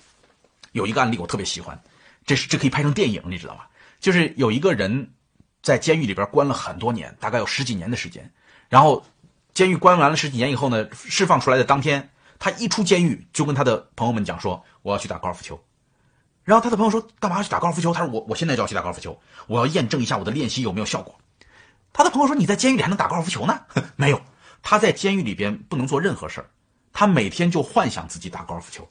[0.72, 1.82] 有一个案例我特别喜欢，
[2.26, 3.62] 这是这可以拍成电影，你知道吗？
[4.00, 5.12] 就是有一个人
[5.62, 8.32] 在监狱里边关了很多年，大概有十几年的时间。
[8.70, 9.06] 然后
[9.54, 15.62] 监狱关完了十几年以后呢，释放出来的当天，他一出监狱就跟他的朋友们讲说：“我要去打高尔夫球。”
[16.44, 21.16] 然后他的朋友说：“干嘛去打高尔夫球？”他说：“我我现在就要去打高尔夫球，我要验证一下我的练习有没有效果。”
[21.94, 23.62] 他的朋友说：“你在监狱里还能打高尔夫球呢？”
[23.98, 24.22] 没有，
[24.64, 26.50] 他在监狱里边不能做任何事儿，
[26.94, 28.88] 他每天就幻想自己打高尔夫球，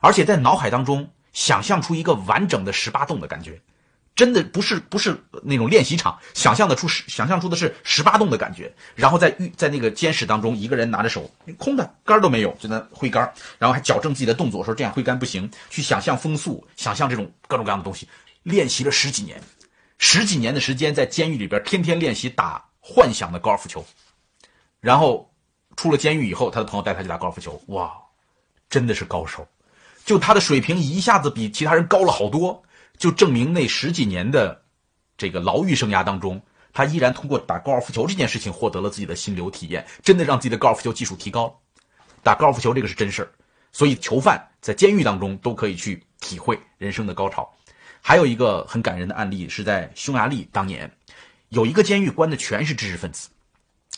[0.00, 1.10] 而且在脑海当中。
[1.34, 3.60] 想象出一个完整的十八洞的感觉，
[4.14, 8.72] 真的不是不是那种练习场，想象的出想象出的是十八洞的感觉。
[8.94, 13.24] 然后在狱在那个监室当中，一个人拿着手空的杆都没有，就那挥杆，
[13.58, 18.08] 然后还矫正自己的动作，说这样挥杆不行，去想象风速，想象这种各种各样的东西，
[18.44, 19.42] 练习了十几年，
[19.98, 23.84] 十几年的时间在监狱里边天天练习打幻想的高尔夫球，
[24.80, 25.33] 然后
[25.76, 27.92] 出了监狱以后，他的朋友带他去打高尔夫球，哇，
[28.68, 29.46] 真的是高手。
[30.04, 32.62] 就他的水平一下子比其他人高了好多，
[32.98, 34.62] 就证明那十几年的
[35.16, 36.40] 这个牢狱生涯当中，
[36.72, 41.58] 他依然通过打高尔夫球这件事情获得了自己的心流体验，真的让自己的高尔夫球技术提高。
[42.22, 43.28] 打高尔夫球这个是真事儿，
[43.72, 47.50] 所以囚犯在监狱当中都可以去体会人生的高潮。
[48.00, 50.90] 还有一个很感人的案例是在匈牙利，当年
[51.48, 53.28] 有一个监狱关的全是知识分子，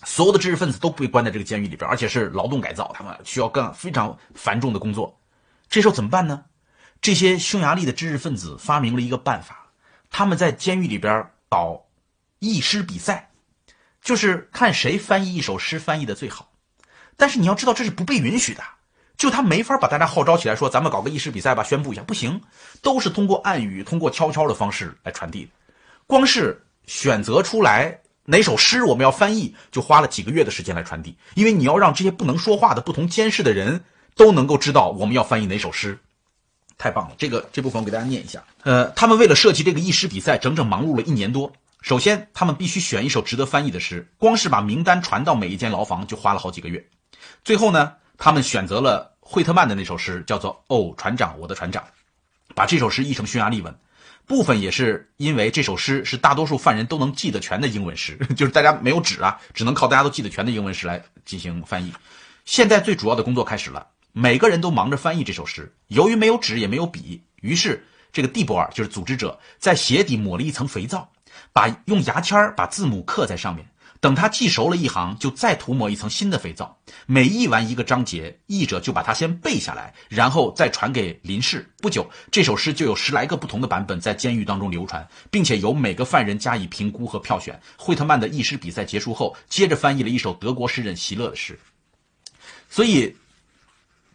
[0.07, 5.19] 所有的知识分子都被关在这个监狱里边，而且是劳动改造，他们需要干非常繁重的工作。
[5.69, 6.45] 这时候怎么办呢？
[7.01, 9.67] 这些匈牙利的知识分子发明了一个办法，
[10.09, 11.87] 他们在监狱里边搞
[12.39, 13.31] 译诗比赛，
[14.01, 16.53] 就是看谁翻译一首诗翻译的最好。
[17.17, 18.63] 但是你要知道，这是不被允许的，
[19.17, 22.41] 就他没法把大家号召起来，说咱们搞个译诗比赛吧，宣布一下，不行，
[22.81, 25.51] 都是通过暗语、通过悄悄的方式来传递。
[26.07, 33.85] 光是选择出来哪首诗我们要翻译，就花了几个月的时间来传递，因为你要让这些不能说话的不同监视的人。
[34.19, 35.99] 都能够知道我们要翻译哪首诗，
[36.79, 37.15] 太棒了！
[37.19, 38.43] 这个这部分我给大家念一下。
[38.63, 41.53] 呃，他们为了设计这个译诗比赛，整整忙碌了一年多。
[41.83, 46.83] 首先，他们必须选一首值得翻译的诗，光是把名单传到每一间牢房就花了好几个月。
[47.45, 51.85] 最后呢，他们选择了惠特曼的那首诗，叫做《哦，船长，我的船长》，
[52.55, 53.79] 把这首诗译成匈牙利文。
[54.27, 61.93] 部分也是因为这首诗是大多数犯人都能记得全的英文诗， 就是大家没有纸啊，只能靠大家都记得全的英文诗来进行翻译。
[62.45, 63.87] 现在最主要的工作开始了。
[64.19, 71.07] 每个人都忙着翻译这首诗，由于没有纸也没有笔，于是这个蒂博尔就是组织者，在鞋底抹了一层肥皂，
[71.53, 73.69] 把用牙签把字母刻在上面。
[74.01, 76.79] 等他记熟了一行，就再涂抹一层新的肥皂。
[77.07, 81.69] 每译完一个章节，译者就把它先背下来，然后再传给林氏。
[81.79, 87.61] 不久，这首诗就有十来个不同的版本在监狱当中流传，并且由每个犯人加以评估和票选。
[87.77, 91.59] 惠特曼的译诗比赛结束后，接着翻译了一首德国诗人席勒的诗。
[92.71, 93.15] 所以。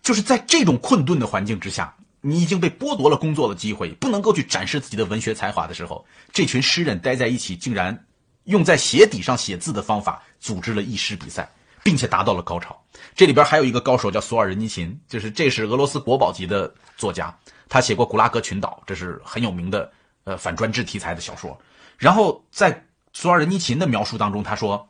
[0.03, 8.03] 就是在这种困顿的环境之下，你已经被剥夺了工作的机会，不能够去展示自己的文学才华的时候，这群诗人待在一起，竟然
[8.45, 11.49] 用在鞋底上写字的方法组织了译诗比赛，
[11.83, 12.79] 并且达到了高潮。
[13.15, 17.35] 这里边还有一个高手叫索尔仁尼琴，就是这是俄罗斯国宝级的作家，
[17.69, 19.91] 他写过《古拉格群岛》，这是很有名的
[20.23, 21.59] 呃反专制题材的小说。
[21.97, 24.89] 然后在索尔仁尼琴的描述当中，他说，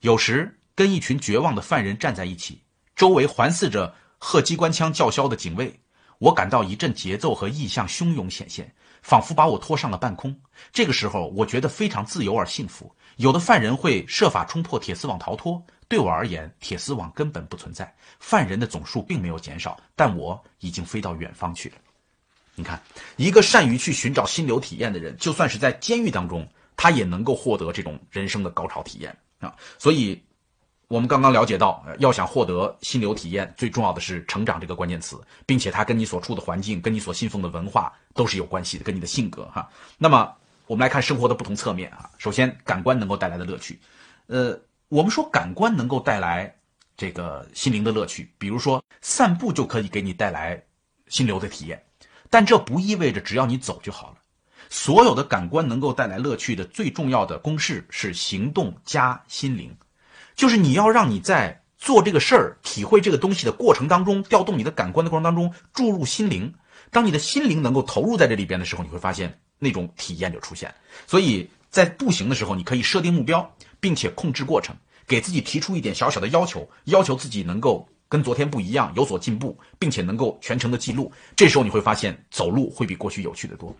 [0.00, 2.62] 有时跟一群绝望的犯人站在一起，
[2.96, 3.94] 周围环伺着。
[4.20, 5.78] 贺机关枪叫嚣的警卫，
[6.18, 8.74] 我感到一阵节奏和意象汹涌显现，
[9.08, 10.38] 仿佛把我拖上了半空。
[10.70, 12.94] 这个时候，我觉得非常自由而幸福。
[13.16, 17.90] 有的犯人会设法冲破铁丝网逃脱，对我而言，铁丝网根本不存在。
[18.20, 21.76] 犯人的总数并没有减少，但我已经飞到远方去了。
[22.54, 22.78] 你看，
[23.16, 29.56] 一个善于去寻找心流体验的人，就算是在监狱当中，他也能够获得这种人生的高潮体验啊！
[29.78, 30.22] 所以。
[30.88, 39.68] 我们刚刚了解到，要想获得心流体验，最重要的是成长这个关键词，并且它跟你所处的环境、跟你所信奉的文化都是有关系的，跟你的性格哈。
[39.98, 40.34] 那么，
[40.66, 42.08] 我们来看生活的不同侧面啊。
[42.16, 43.78] 首先，感官能够带来的乐趣，
[44.28, 46.56] 呃，我们说感官能够带来
[46.96, 50.64] 这个心灵的乐趣，比如说散步就可以给你带来
[51.08, 51.84] 心流的体验，
[52.30, 54.16] 但这不意味着只要你走就好了。
[54.70, 59.76] 所有的感官能够带来乐趣的最重要的公式是行动加心灵。
[60.38, 66.54] 就是你要让你在做这个事儿、体会这个东西的过程当中，调动你的感官的过程当中，注入心灵。
[66.92, 70.72] 当你的心灵能够投入在这里边的时候，你会发现那种体验就出现。
[71.08, 74.76] 所以在步行的时候，你可以设定目标，并且控制过程，
[75.08, 81.10] 给自己提出一点小小的要求，要求自己能够跟昨天不一样，有所进步，并且能够全程的记录。
[81.34, 83.76] 这时候你会发现，走路会比过去有趣的多。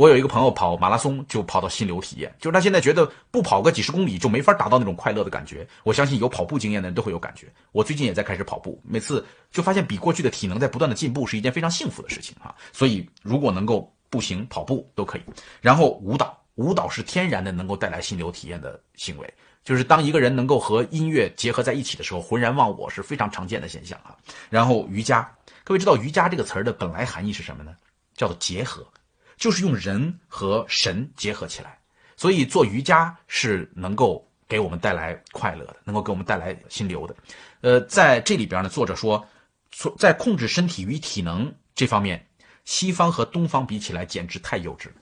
[0.00, 5.68] 我有一个朋友跑马拉松，就跑到心流体验，就是他现在觉得不跑个几十公里就没法达到那种快乐的感觉。
[5.82, 7.52] 我相信有跑步经验的人都会有感觉。
[7.70, 12.54] 我最近也在开始跑步，每次就发现比过去的体能在不断的进步，是一件非常幸福的事情啊。
[12.72, 15.22] 所以如果能够步行、跑步都可以。
[15.60, 24.16] 然后舞蹈，舞蹈是天然的能够带来心流体验的行为，就是当一个人能够和音乐结合在一起的时候，浑然忘我是非常常见的现象啊。
[24.48, 25.30] 然后瑜伽，
[25.62, 27.74] 各位知道瑜伽这个词儿的本来含义是什么呢？
[28.16, 28.82] 叫做结合。
[29.40, 31.78] 就是用人和神结合起来，
[32.14, 37.16] 所以做瑜伽是能够给我们带来快乐的，能够给我们带来心流的。
[37.62, 39.26] 呃，在这里边呢，作者说，
[39.98, 42.24] 在控制身体与体能这方面，
[42.66, 44.94] 西方和东方比起来简直太幼稚了。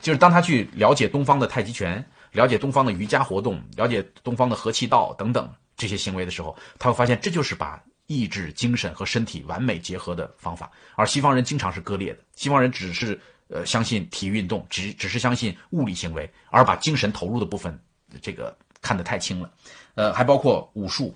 [0.00, 10.68] 就是当他去了解东方的太极拳，了解东方的瑜伽活动，了解东方的和气道等等这些行为的时候，他会发现这就是把意志、精神和身体完美结合的方法。
[10.96, 13.20] 而西方人经常是割裂的，西方人只是。
[13.48, 17.78] 呃，相信体育运动，只只是相信物理行为，而把精神投入的部分，
[18.22, 19.50] 这个看得太轻了。
[19.94, 21.14] 呃，还包括武术，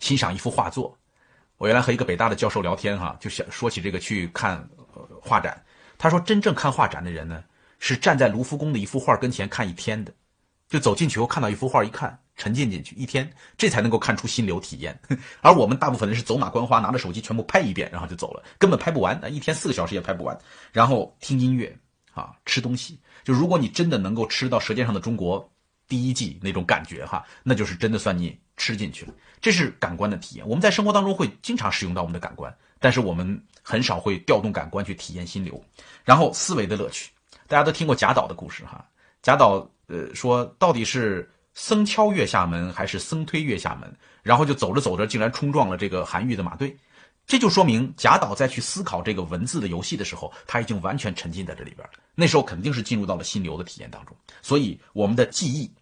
[0.00, 0.96] 欣赏一幅画作。
[1.56, 4.68] 我原来和一个北大的教授聊天，哈，就想说起这个去看
[5.22, 5.64] 画展。
[5.96, 7.42] 他说，真正看画展的人呢，
[7.78, 10.12] 是站在卢浮宫的一幅画跟前看一天的，
[10.68, 12.18] 就走进去后看到一幅画一看。
[12.36, 14.98] 沉浸进去一天，这才能够看出心流体验。
[15.40, 19.18] 而我们大部分人是走马观花，拿着手机全部拍一遍，然后就走了，根本拍不完。
[19.20, 20.38] 那一天四个小时也拍不完。
[20.70, 21.74] 然后听音乐
[22.12, 23.00] 啊，吃东西。
[23.24, 25.42] 就如果你真的能够吃到《舌尖上的中国》
[25.88, 29.14] 第一季那种感觉哈，那就是真的算你吃进去了。
[29.40, 30.46] 这是感官的体验。
[30.46, 35.58] 我们在生活当中会经常使用到我们的感官，但是我们很少会调动感官去体验心流。
[36.04, 37.10] 然后思维的乐趣，
[37.48, 38.86] 大家都听过贾岛的故事哈。
[39.22, 41.26] 贾岛呃说，到底是。
[41.56, 43.90] 僧敲月下门还是僧推月下门，
[44.22, 46.76] 然后就走着走着，竟然冲撞了这个韩愈的马队，
[47.26, 51.94] 这就说明贾岛在去思考这个文字的游戏的时候，他已经完全沉浸在这里边了。
[52.14, 54.14] 那时候肯定是进入到了心流的体验当中。
[54.42, 55.72] 所以我们的记忆、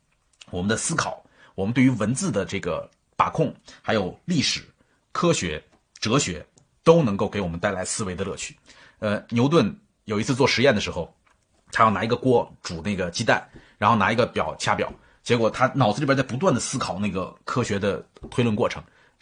[0.50, 1.20] 我们的思考、
[1.56, 4.62] 我们对于文字的这个把控，还有历史、
[5.10, 5.60] 科学、
[5.98, 6.46] 哲学，
[6.84, 8.56] 都能够给我们带来思维的乐趣。
[9.00, 11.12] 呃，牛顿有一次做实验的时候，
[11.72, 13.44] 他要拿一个锅煮那个鸡蛋，
[13.76, 14.92] 然后拿一个表掐表。
[15.24, 18.80] 结果他脑子里边在不断的思考那个科学的推论过程，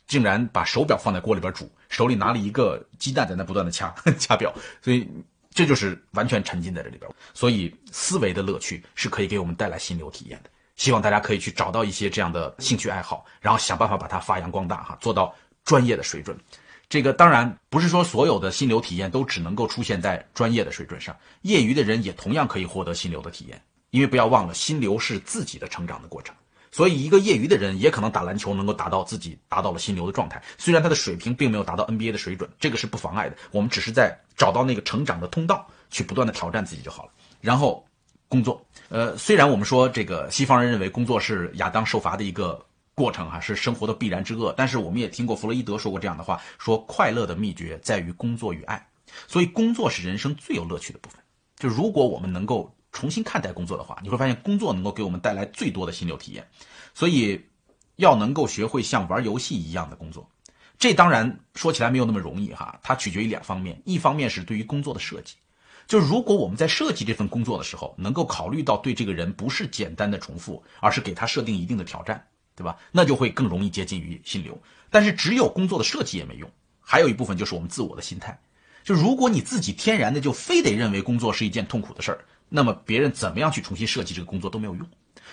[0.09, 5.09] 竟然把手表放在锅里边煮，手里拿了一个鸡蛋在那不断的掐 掐表，所以
[5.55, 7.09] 这就是完全沉浸在这里边。
[7.33, 10.51] 所以思维的乐趣是可以给我们带来心流体验的。
[10.75, 15.33] 希望大家可以去找到一些这样的兴趣爱好，然后想办法把它发扬光大哈，做到
[15.65, 16.37] 专业的水准。
[16.89, 23.63] 这个当然不是说所有的心流体验都只能够出现在专业的水准上，业余的人也同样可以获得心流的体验。
[23.93, 26.35] 因为不要忘了，心流是自己的成长的过程，
[26.71, 30.43] 所以一个业余的人也可能打篮球能够达到自己达到了心流的状态。
[30.57, 33.37] 虽然他的水平并没有达到 NBA 的水准，这个是不妨碍的。
[33.51, 37.11] 我们只是在找到那个成长的通道，去不断的挑战自己就好了。
[37.43, 37.87] 然后
[38.29, 48.89] 工作，呃，虽然我们说这个西方人认为工作是亚当受罚的一个过程哈，是生活的必然之恶，但是我们也听过弗洛伊德说过这样的话，说快乐的秘诀在于工作与爱，
[49.29, 51.21] 所以工作是人生最有乐趣的部分。
[51.59, 52.75] 就如果我们能够。
[52.93, 56.47] 重新看待工作的话，你会发现工作能够给我们带来最多的心流体验。
[56.95, 57.41] 所以，
[57.97, 60.31] 要能够学会像玩游戏一样的工作，
[60.79, 62.79] 这当然说起来没有那么容易哈。
[62.83, 65.35] 它取决于两方面，一方面是对于工作的设计，
[65.87, 72.77] 就如果我们在设计这份工作的时候，能够考虑到对这个人不是简单的重复，而是给他设定一定的挑战，对吧？
[72.91, 74.61] 那就会更容易接近于心流。
[74.91, 76.51] 但是只有工作的设计也没用，
[76.81, 78.39] 还有一部分就是我们自我的心态。
[78.85, 82.25] 就如果你自己天然的就非得认为工作是一件痛苦的事儿。
[82.55, 84.87] 那么别人怎么样去重新设计这个工作都没有用，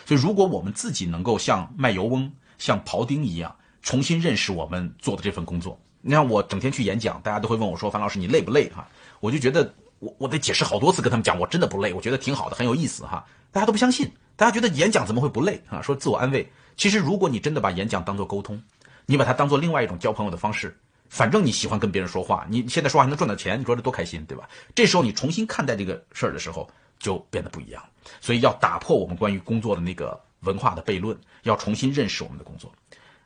[0.05, 8.87] 所以如果我们自己能够像卖油翁、像庖丁一样重新认识我们做的这份工作，你看我整天去演讲，大家都会问我说：“樊老师，你累不累？”哈，
[9.19, 13.25] 我就觉得我我得解释好多次跟他们讲，我真的不累，我觉得挺好的，很有意思哈。
[13.51, 15.81] 大家都不相信，大家觉得演讲怎么会不累啊？
[15.81, 18.63] 说自我安慰，其实如果你真的把演讲当做沟通，
[19.05, 20.77] 你把它当做另外一种交朋友的方式，
[21.09, 24.47] 反正你喜欢跟别人说话，你现在说话还能赚到钱，你说这多开心，对吧？
[24.73, 26.69] 这时候你重新看待这个事儿的时候。
[26.99, 27.83] 就变得不一样，
[28.21, 32.71] 所以要打破我们关于工作的那个文化的悖论，要重新认识我们的工作。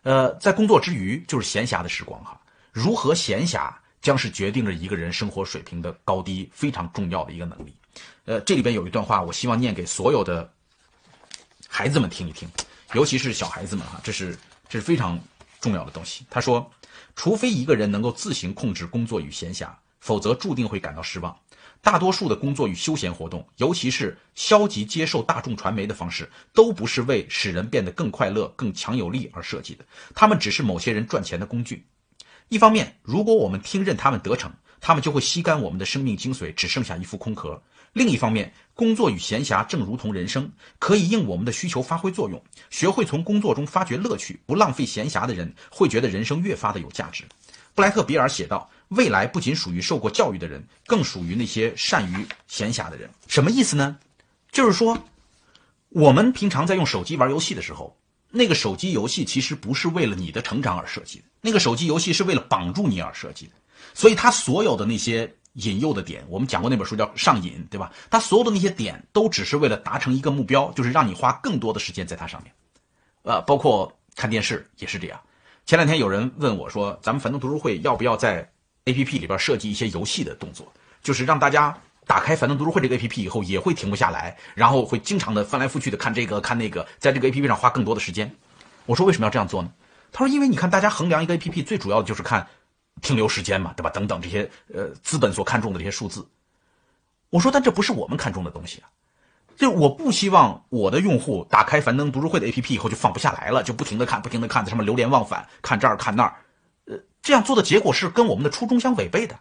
[0.04, 2.40] 呃，在工作之余就是闲暇的时光哈，
[2.72, 7.76] 如何闲暇将是决定着一个人生活水平的高低非常重要的一个能力。
[8.26, 10.52] 呃，这里边有一段话，我希望念给所有的
[11.68, 12.50] 孩子们听一听，
[12.94, 14.38] 尤其是小孩子们哈，这是
[14.70, 15.20] 这是非常
[15.60, 16.26] 重要的东西。
[16.30, 16.70] 他说，
[17.16, 19.70] 除非一个人能够自行控制工作与闲暇，
[20.00, 21.38] 否则注定会感到失望。
[21.84, 29.84] 大多数的工作与休闲活动，尤其是消极接受大众传媒的方式，都不是为使人变得更快乐、更强有力而设计的。
[30.16, 31.86] 他们只是某些人赚钱的工具。
[32.48, 37.62] 一方面，如果我们听任他们得逞，他们就会吸干我们的生命精髓，只剩下一副空壳。
[37.92, 42.42] 另一方面，工作与闲暇正如同人生，可以应我们的需求发挥作用。
[42.70, 47.26] 学会从工作中发掘乐趣，不浪费闲暇的人，会觉得人生越发的有价值。
[47.74, 48.70] 布莱特比尔写道。
[48.90, 53.10] 未来不仅属于受过教育的人，更属于那些善于闲暇的人。
[53.28, 53.98] 什么意思呢？
[54.52, 54.96] 就是说，
[55.90, 57.98] 我们平常在用手机玩游戏的时候，
[58.30, 63.54] 那个手机游戏其实不是为了你的成长而设计的，那个手机游戏是为了绑住你而设计的。
[63.96, 67.92] 所以，它所有的那些引诱的点，我们讲过那本书叫《上瘾》，对吧？
[68.12, 72.54] 它所有的那些点都只是为了达成一个目标，就是让你花更多的时间在它上面。
[73.24, 75.20] 呃，包括看电视也是这样。
[75.66, 78.50] 前两天有人问我说：“咱们樊登读书会要不要在？”
[78.86, 80.70] A P P 里边设计一些游戏的动作，
[81.02, 81.74] 就是让大家
[82.06, 88.30] 打开樊登读书会这个 A P P 以后，也会停不下来，然后会经常的翻来覆去的看这个看那个，在这个 A P P 上花更多的时间。
[88.86, 89.72] 我说为什么要这样做呢？
[90.12, 92.46] 他说因为你看大家衡量一个 A P P 最主要的就是看
[93.02, 93.90] 停留时间嘛，对吧？
[93.90, 96.28] 等等这些呃资本所看重的这些数字。
[97.30, 98.92] 我说但这不是我们看重的东西啊，
[99.58, 106.36] 就我不希望我的用户打开樊登读书会的 A P P 以后就放不下来了，就不停的看，不停的看，在上面流连忘返，看这儿看那儿。
[106.86, 109.40] 呃这样做的结果是跟我们的初衷相违背的。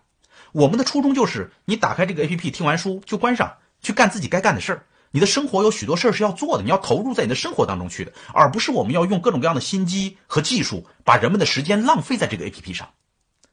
[0.53, 4.87] 我们的初衷就是，你打开这个 A P P，听完书就关上，去干自己该干的事儿。
[5.11, 12.89] 你的生活有许多事儿是要做的，你要投入在你的生活当中去的，而不是我们要用各种各样的心机和技术，把人们的时间浪费在这个 A P P 上。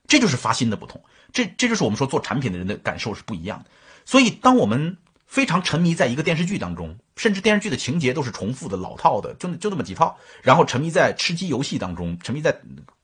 [0.07, 1.03] 这就是发心的不同。
[1.31, 3.65] 这这就是我们说做产品的人的感受是不一样的。
[4.05, 4.97] 所以，当我们
[5.29, 12.59] 非常沉迷在一个电视剧当中，甚至电视剧的情节都是重复的、老套的，就就那么几套，然后沉迷在吃鸡游戏当中，沉迷在。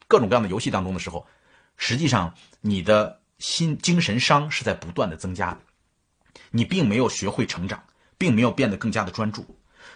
[0.08, 1.26] 各种各样的游戏当中的时候，
[1.78, 5.58] 实际上你的心精神伤是在不断的增加，
[6.52, 7.84] 你并没有学会成长，
[8.16, 9.44] 并没有变得更加的专注。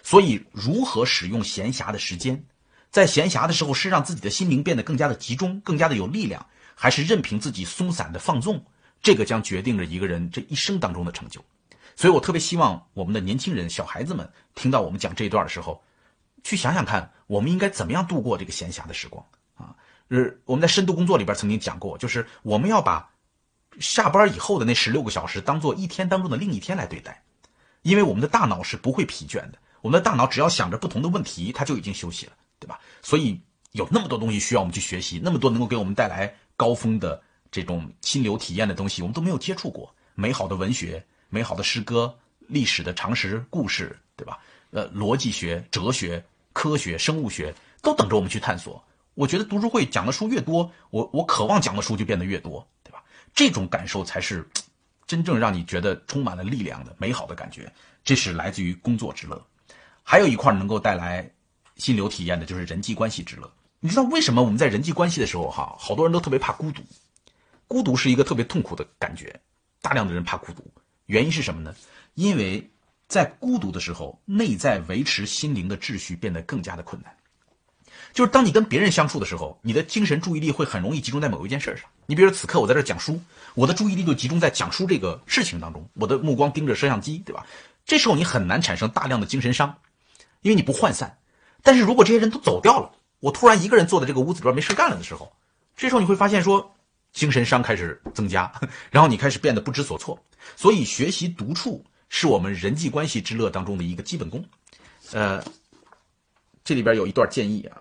[0.02, 2.44] 所以，如何使用闲暇的时间，
[2.90, 8.66] 在闲暇的时候是让自己的心灵变得更加的集中，更加的有力量，还是任凭自己松散的放纵？
[9.04, 11.40] 这个将决定着一个人这一生当中的成就。
[12.00, 15.84] 所以我特别希望我们的年轻人、小孩子们听到我们讲这一段的时候，
[16.46, 19.22] 去想想看，我们应该怎么样度过这个闲暇的时光
[19.58, 19.76] 啊。
[20.08, 23.12] 呃，我们在深度工作里边曾经讲过，就是我们要把
[23.82, 27.22] 下班以后的那十六个小时当做一天当中的另一天来对待，
[27.82, 32.80] 因为我们的大脑是不会疲倦的，我们的大脑只要想着不同的问题，它就已经休息了，对吧？
[33.02, 33.42] 所以
[33.74, 37.22] 有那么多东西需要我们去学习，那么多能够给我们带来高峰的
[37.52, 39.94] 这种心流体验的东西，我们都没有接触过。
[40.16, 42.14] 美好的文学、美好的诗歌、
[42.48, 44.40] 历史的常识故事，对吧？
[44.72, 46.24] 呃，逻辑学、哲学、
[46.54, 48.84] 科学、生物学都等着我们去探索。
[49.14, 53.04] 我觉得读书会讲的书越多，我我渴望讲的书就变得越多，对吧？
[53.34, 54.48] 这种感受才是
[55.06, 57.72] 真正让你觉得充满了力量的美好的感觉。
[58.04, 59.46] 这是来自于工作之乐，
[60.04, 61.30] 还有一块能够带来
[61.76, 63.52] 心流体验的就是人际关系之乐。
[63.80, 66.82] 你知道为什么我们在人际关系的时候，哈，好多人都特别怕孤独？
[67.68, 69.40] 孤独是一个特别痛苦的感觉，
[69.82, 70.64] 大量的人怕孤独，
[71.10, 71.74] 原因是什么呢？
[72.14, 72.70] 因为
[73.08, 77.12] 在孤独的时候，内在维持心灵的秩序变得更加的困难。
[78.14, 81.90] 就是当你跟别人相处的时候，你的精神注意力会很容易集中在某一件事儿上。
[82.06, 83.20] 你比如说，此刻我在这讲书，
[83.56, 87.44] 我的注意力就集中在讲书这个事情当中，我的目光盯着摄像机，对吧？
[87.86, 89.76] 这时候你很难产生大量的精神伤，
[90.44, 91.18] 因为你不涣散。
[91.64, 95.34] 但是如果这些人都走掉了，我突然一个人坐在这个屋子里边没事干了的时候，
[95.76, 96.76] 这时候你会发现说，
[97.20, 98.50] 精神伤开始增加，
[98.90, 100.18] 然后你开始变得不知所措。
[100.56, 104.42] 所以学习独处是我们人际关系之乐当中的一个基本功。
[105.12, 105.44] 呃，
[106.64, 107.76] 这里边有一段建议啊。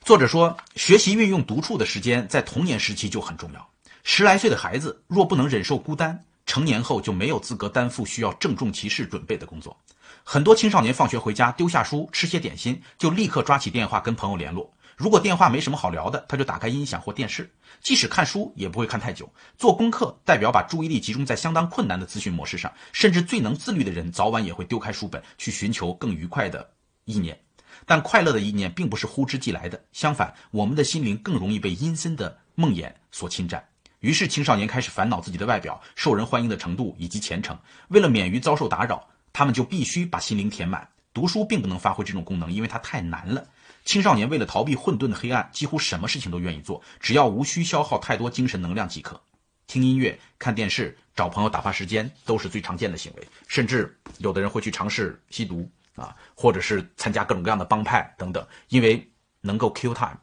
[0.00, 3.70] 作者说，学习运用独处的时间在童年时期就很重要。
[4.04, 9.78] 十来岁的孩子若不能忍受孤单，成年后就没有资格担负需要郑重其事准备的工作。
[10.24, 14.72] 很多青少年放学回家，丢下书，吃些点心，就立刻抓起电话跟朋友联络。
[14.98, 17.48] 如果电话没什么好聊的，他就打开音响或电视。
[17.80, 19.32] 即使看书，也不会看太久。
[19.56, 26.68] 做功课代表把注意力集中在相当困难的资讯模式上，甚至最能自律的人，早晚也会丢开书本，去寻求更愉快的
[27.04, 27.38] 意念。
[27.86, 33.64] 但快乐的意念并不是呼之即来的，相反，我们的心灵更容易被阴森的梦魇所侵占。
[34.00, 37.56] 于是，青少年开始烦恼自己的外表、受人欢迎的程度以及前程。
[37.86, 40.88] 为了免于遭受打扰，他们就必须把心灵填满。
[41.14, 43.44] 读书并不能发挥这种功能，因为它太难了。
[43.88, 49.18] 青少年为了逃避混沌的黑暗，几乎什么事情都愿意做，只要无需消耗太多精神能量即可。
[49.66, 53.26] 听音乐、看电视、找朋友打发时间，都是最常见的行为。
[53.46, 55.66] 甚至有的人会去尝试吸毒。
[55.96, 59.10] 啊，或者是参加各种各样的帮派等等，因为
[59.40, 60.18] 能够 kill time，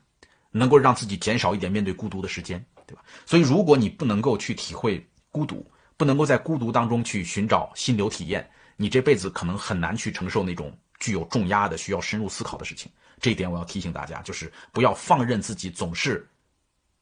[0.51, 3.03] 能够让自己减少一点面对孤独的时间，对吧？
[3.26, 5.66] 所以，如果你不能够去体会孤独，
[5.97, 8.47] 不能够在孤独当中去寻找心流体验，
[8.78, 10.72] 你这辈子可能很难去承受那种
[11.06, 12.91] 具有重压的、需要深入思考的事情。
[13.22, 16.28] 这一点我要提醒大家，就是不要放任自己总是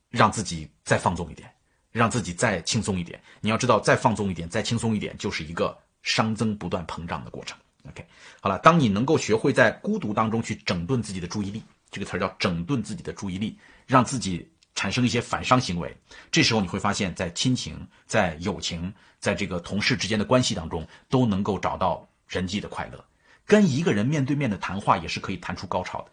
[0.10, 1.50] 让自己再放纵一点，
[1.90, 3.18] 让自己再轻松一点。
[3.40, 7.58] 你要知道，再放纵一点、再轻松一点，就是一个熵增不断膨胀的过程。
[7.88, 8.06] OK，
[8.42, 14.46] 好了，当你能够学会在孤独当中去整顿自己的注意力，这个词儿叫整顿自己的注意力，让自己
[14.76, 15.96] 产生一些反伤行为。
[16.30, 23.04] 这时候你会发现，在亲情、在友情、在这个同事之间的关系当中，都能够找到人际的快乐。
[23.46, 26.12] 跟一个人面对面的谈话也是可以谈出高潮的，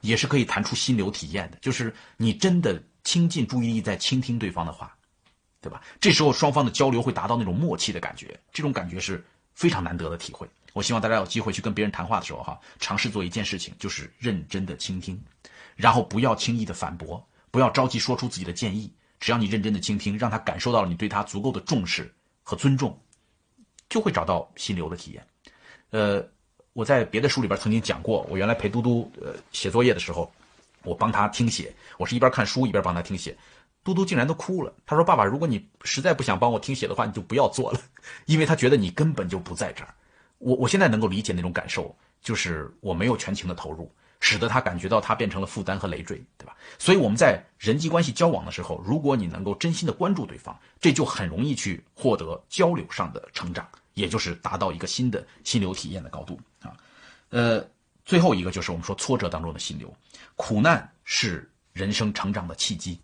[0.00, 1.58] 也是可以谈出心流体验的。
[1.60, 4.96] 就是你真的倾尽注意力在倾听对方的话，
[5.60, 5.82] 对吧？
[6.00, 9.24] 这时候双方的交流会达到那种默契的感觉，这种感觉是
[9.54, 10.48] 非常难得的体会。
[10.72, 15.20] 我希望大家有机会去跟别人谈话的时候，哈，尝试做一件事情，就是认真的倾听，
[15.74, 18.92] 然后不要轻易的反驳，不要着急说出自己的建议。
[19.18, 22.14] 只要你认真的倾听，让他感受到了你对他足够的重视
[22.44, 22.96] 和尊重，
[23.88, 25.26] 就会找到心流的体验。
[25.90, 26.24] 呃。
[26.78, 30.32] 我在别的书里边曾经讲过，我原来陪嘟嘟呃写作业的时候，
[30.84, 33.36] 我帮他听写，我是一边看书一边帮他听写，
[33.82, 34.72] 嘟嘟竟然都哭了。
[34.86, 37.80] 他说：“爸爸，如果你实在不想帮我听写的话，你就不要做了，
[38.26, 39.92] 因为他觉得你根本就不在这儿。”
[40.38, 46.54] 我我现在能够理解那种感受，就是我没有全情的投入，使得他感觉到他变成了负担和累赘，对吧？
[46.78, 53.68] 所以我们在人际关系交往的时候，如果你能够真心的关注对方，这就很容易去获得交流上的成长。
[53.98, 56.72] 也就是达到一个新的心流体验的高度啊，
[57.30, 57.62] 呃，
[58.04, 59.92] 最后一个就是我们说挫折当中的心流，
[60.36, 62.98] 苦难是人生成长的契机。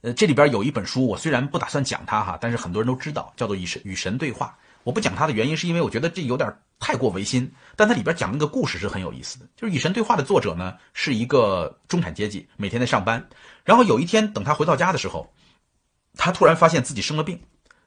[0.00, 4.58] 呃，这里边有一本书，我虽然不打算讲它哈，但是很多人都知道，叫做《与神与神对话》。
[4.82, 7.48] 我不讲它的原因，是因为我觉得这有点太过违心。
[7.76, 13.24] 但它里边讲那个故事是很有意思的，就是《与神对话》的作者呢是一个中产阶级，每天在上班，
[13.62, 15.32] 然后有一天等他回到家的时候，
[16.16, 17.40] 他突然发现自己生了病。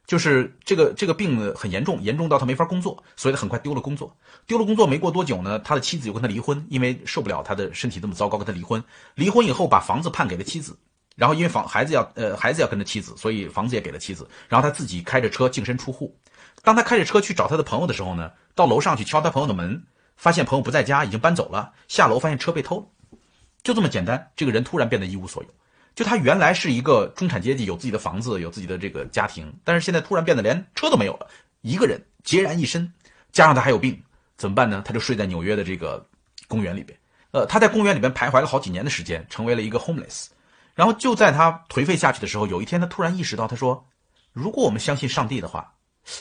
[0.08, 4.16] 就是这个这个病很严重，严重到他没法工作，所以他很快丢了工作。
[4.46, 8.84] 丢了工作没过多久呢，他的妻子又跟他离婚，因为受不了他的身体这么糟糕，跟他离婚。
[9.16, 10.78] 离婚以后把房子判给了妻子，
[11.16, 14.28] 然后因为房孩子要呃孩子要跟着妻子，所以房子也给了妻子。
[14.48, 16.16] 然后他自己开着车净身出户。
[16.62, 19.84] 当他开着车去找他的朋友的时候呢，到楼上去敲他朋友的门，
[20.16, 21.74] 发现朋友不在家，已经搬走了。
[21.88, 23.18] 下楼发现车被偷了，
[23.64, 24.32] 就这么简单。
[24.36, 25.50] 这个人突然变得一无所有。
[25.96, 31.28] 就他原来是一个中产阶级，有自己的房子，有自己的这个家庭，但是现在突然变得连车都没有了，
[31.62, 32.94] 一个人孑然一身，
[33.32, 34.04] 加上他还有病，
[34.36, 34.84] 怎么办呢？
[34.86, 36.06] 他就睡在纽约的这个
[36.48, 37.00] 公园里边。
[37.32, 40.28] 呃，他在公园里边徘徊了好几年的时间，成为了一个 homeless。
[40.74, 43.88] 然后就在他颓废下去的时候，有一天他突然意识到，他说
[44.34, 45.74] ：“如果我们相信上帝的话，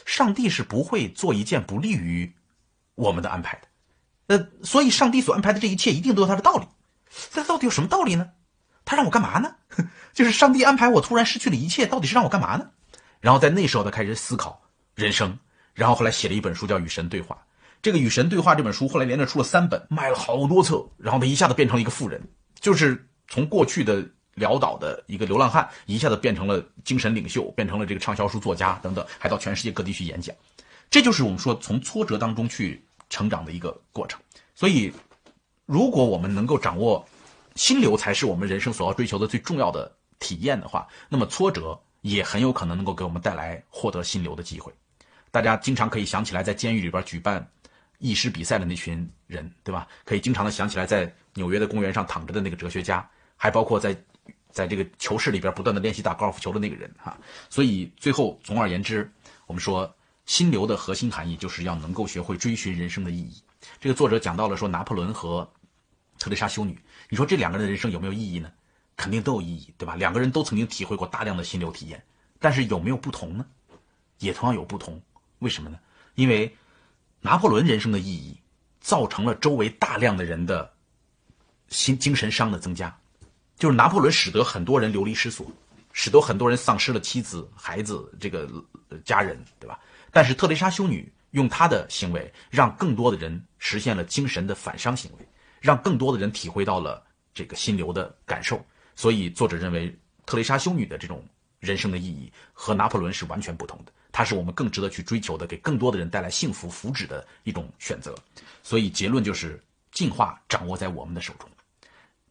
[0.07, 2.33] 上帝是不会做一件不利于
[2.95, 4.39] 我们的安排的。
[4.39, 6.67] 呃，所以上帝所安排的这一切一定都有他的道理。
[7.35, 8.31] 那到底有什么道理呢？”
[8.85, 9.55] 他让我干嘛呢？
[10.13, 12.71] 就是上帝安排我突然失去了一切，到底是让我干嘛呢？
[13.21, 14.61] 然后在那时候，他开始思考
[14.95, 15.39] 人生，
[15.73, 17.35] 然后后来写了一本书叫《与神对话》。
[17.83, 22.21] 这个《与神对话》这本书后来连着出了三本，卖了好多册，然后他一下子变成了一个富人，
[22.61, 24.03] 就是从过去的
[24.37, 30.35] 潦倒的一个流浪汉，一下子变成了精神领袖，变成了这个畅销书作家等等，还到全世界各地去演讲。
[30.91, 34.21] 这就是我们说从挫折当中去成长的一个过程。
[34.55, 34.93] 所以，
[35.67, 37.05] 如果我们能够掌握。
[37.55, 44.73] 心流才是我们人生所要追求的最重要的体验的话，那么挫折也很有可能能够给我们带来获得心流的机会。
[45.31, 47.47] 大家经常可以想起来，在监狱里边举办
[47.99, 49.87] 艺师比赛的那群人，对吧？
[50.05, 53.97] 可以经常的想起来，在纽约的公园上躺着的那个哲学家，还包括在
[54.51, 57.17] 在这个球室里边不断的练习打高尔夫球的那个人，哈。
[57.51, 59.11] 所以最后，总而言之，
[59.47, 59.93] 我们说
[60.27, 63.43] 心流的核心含义就是要能够学会追寻人生的意义。
[63.81, 65.49] 这个作者讲到了说，拿破仑和
[66.19, 66.79] 特蕾莎修女。
[67.15, 68.51] 你说这两个人的人生有没有意义呢？
[68.97, 69.95] 肯定都有意义，对吧？
[69.95, 72.03] 两个人都曾经体会过大量的心流体验，
[72.41, 73.47] 但是有没有不同呢？
[74.19, 75.01] 也同样有不同。
[75.39, 75.79] 为什么呢？
[76.17, 76.53] 因为
[77.21, 78.37] 拿破仑人生的意义
[78.81, 80.69] 造成了周围大量的人的
[81.69, 82.93] 心精神伤的增加，
[83.57, 85.47] 就是拿破仑使得很多人流离失所，
[85.93, 88.51] 使得很多人丧失了妻子、孩子这个
[89.05, 89.79] 家人，对吧？
[90.11, 95.29] 但是特蕾莎修女用她的行为，让更多的人实现了精神的反伤行为。
[95.65, 97.03] 让更多的人体会到了
[97.33, 98.63] 这个心流的感受，
[98.95, 101.25] 所以作者认为特蕾莎修女的这种
[101.59, 108.15] 人生的意义和拿破仑是完全不同的，它是我们更值得去追求的，给更多的人带来幸福福祉的一种选择。
[108.63, 109.59] 所以结论就是，
[109.91, 111.49] 进化掌握在我们的手中。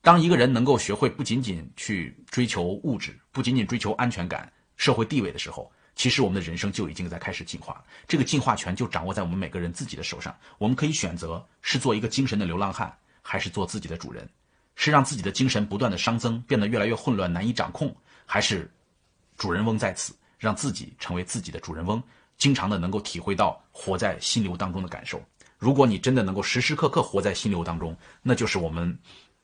[0.04, 7.84] 当一个人能够学会不仅仅去追求物质，不仅仅追求安全感、社会地位的时候，其实我们的人生就已经在开始进化了。
[8.08, 10.38] 这个进化权就掌握在我们每个人自己的手上。
[10.60, 12.96] 我们可以选择是做一个精神的流浪汉。
[13.24, 14.30] 还是做自己的主人，
[14.76, 17.96] 是让自己的精神不断的熵增，变得越来越混乱，难以掌控，
[18.26, 18.70] 还是
[19.38, 22.04] 主人翁在此，让自己成为自己的主人翁，
[22.38, 25.20] 经常的能够体会到活在心流当中的感受？
[25.58, 28.96] 如果你真的能够时时刻刻活在心流当中，那就是我们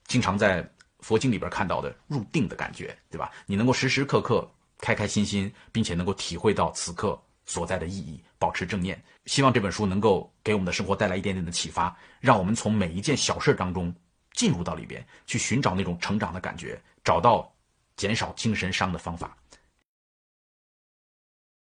[0.06, 0.70] 经常在
[1.00, 3.32] 佛经里边看到的入定的感觉，对吧？
[3.46, 4.46] 你能够时时刻刻
[4.80, 9.02] 开开心心，并且能够体会到此刻所在的意义，保持正念。
[9.30, 13.94] 希望这本书能够给我们的生活带来一点点的启发，让我们从每一件小事当中。
[14.34, 17.52] 进入到里边去寻找那种成长的感觉，找到
[17.98, 19.36] 减少精神伤的方法。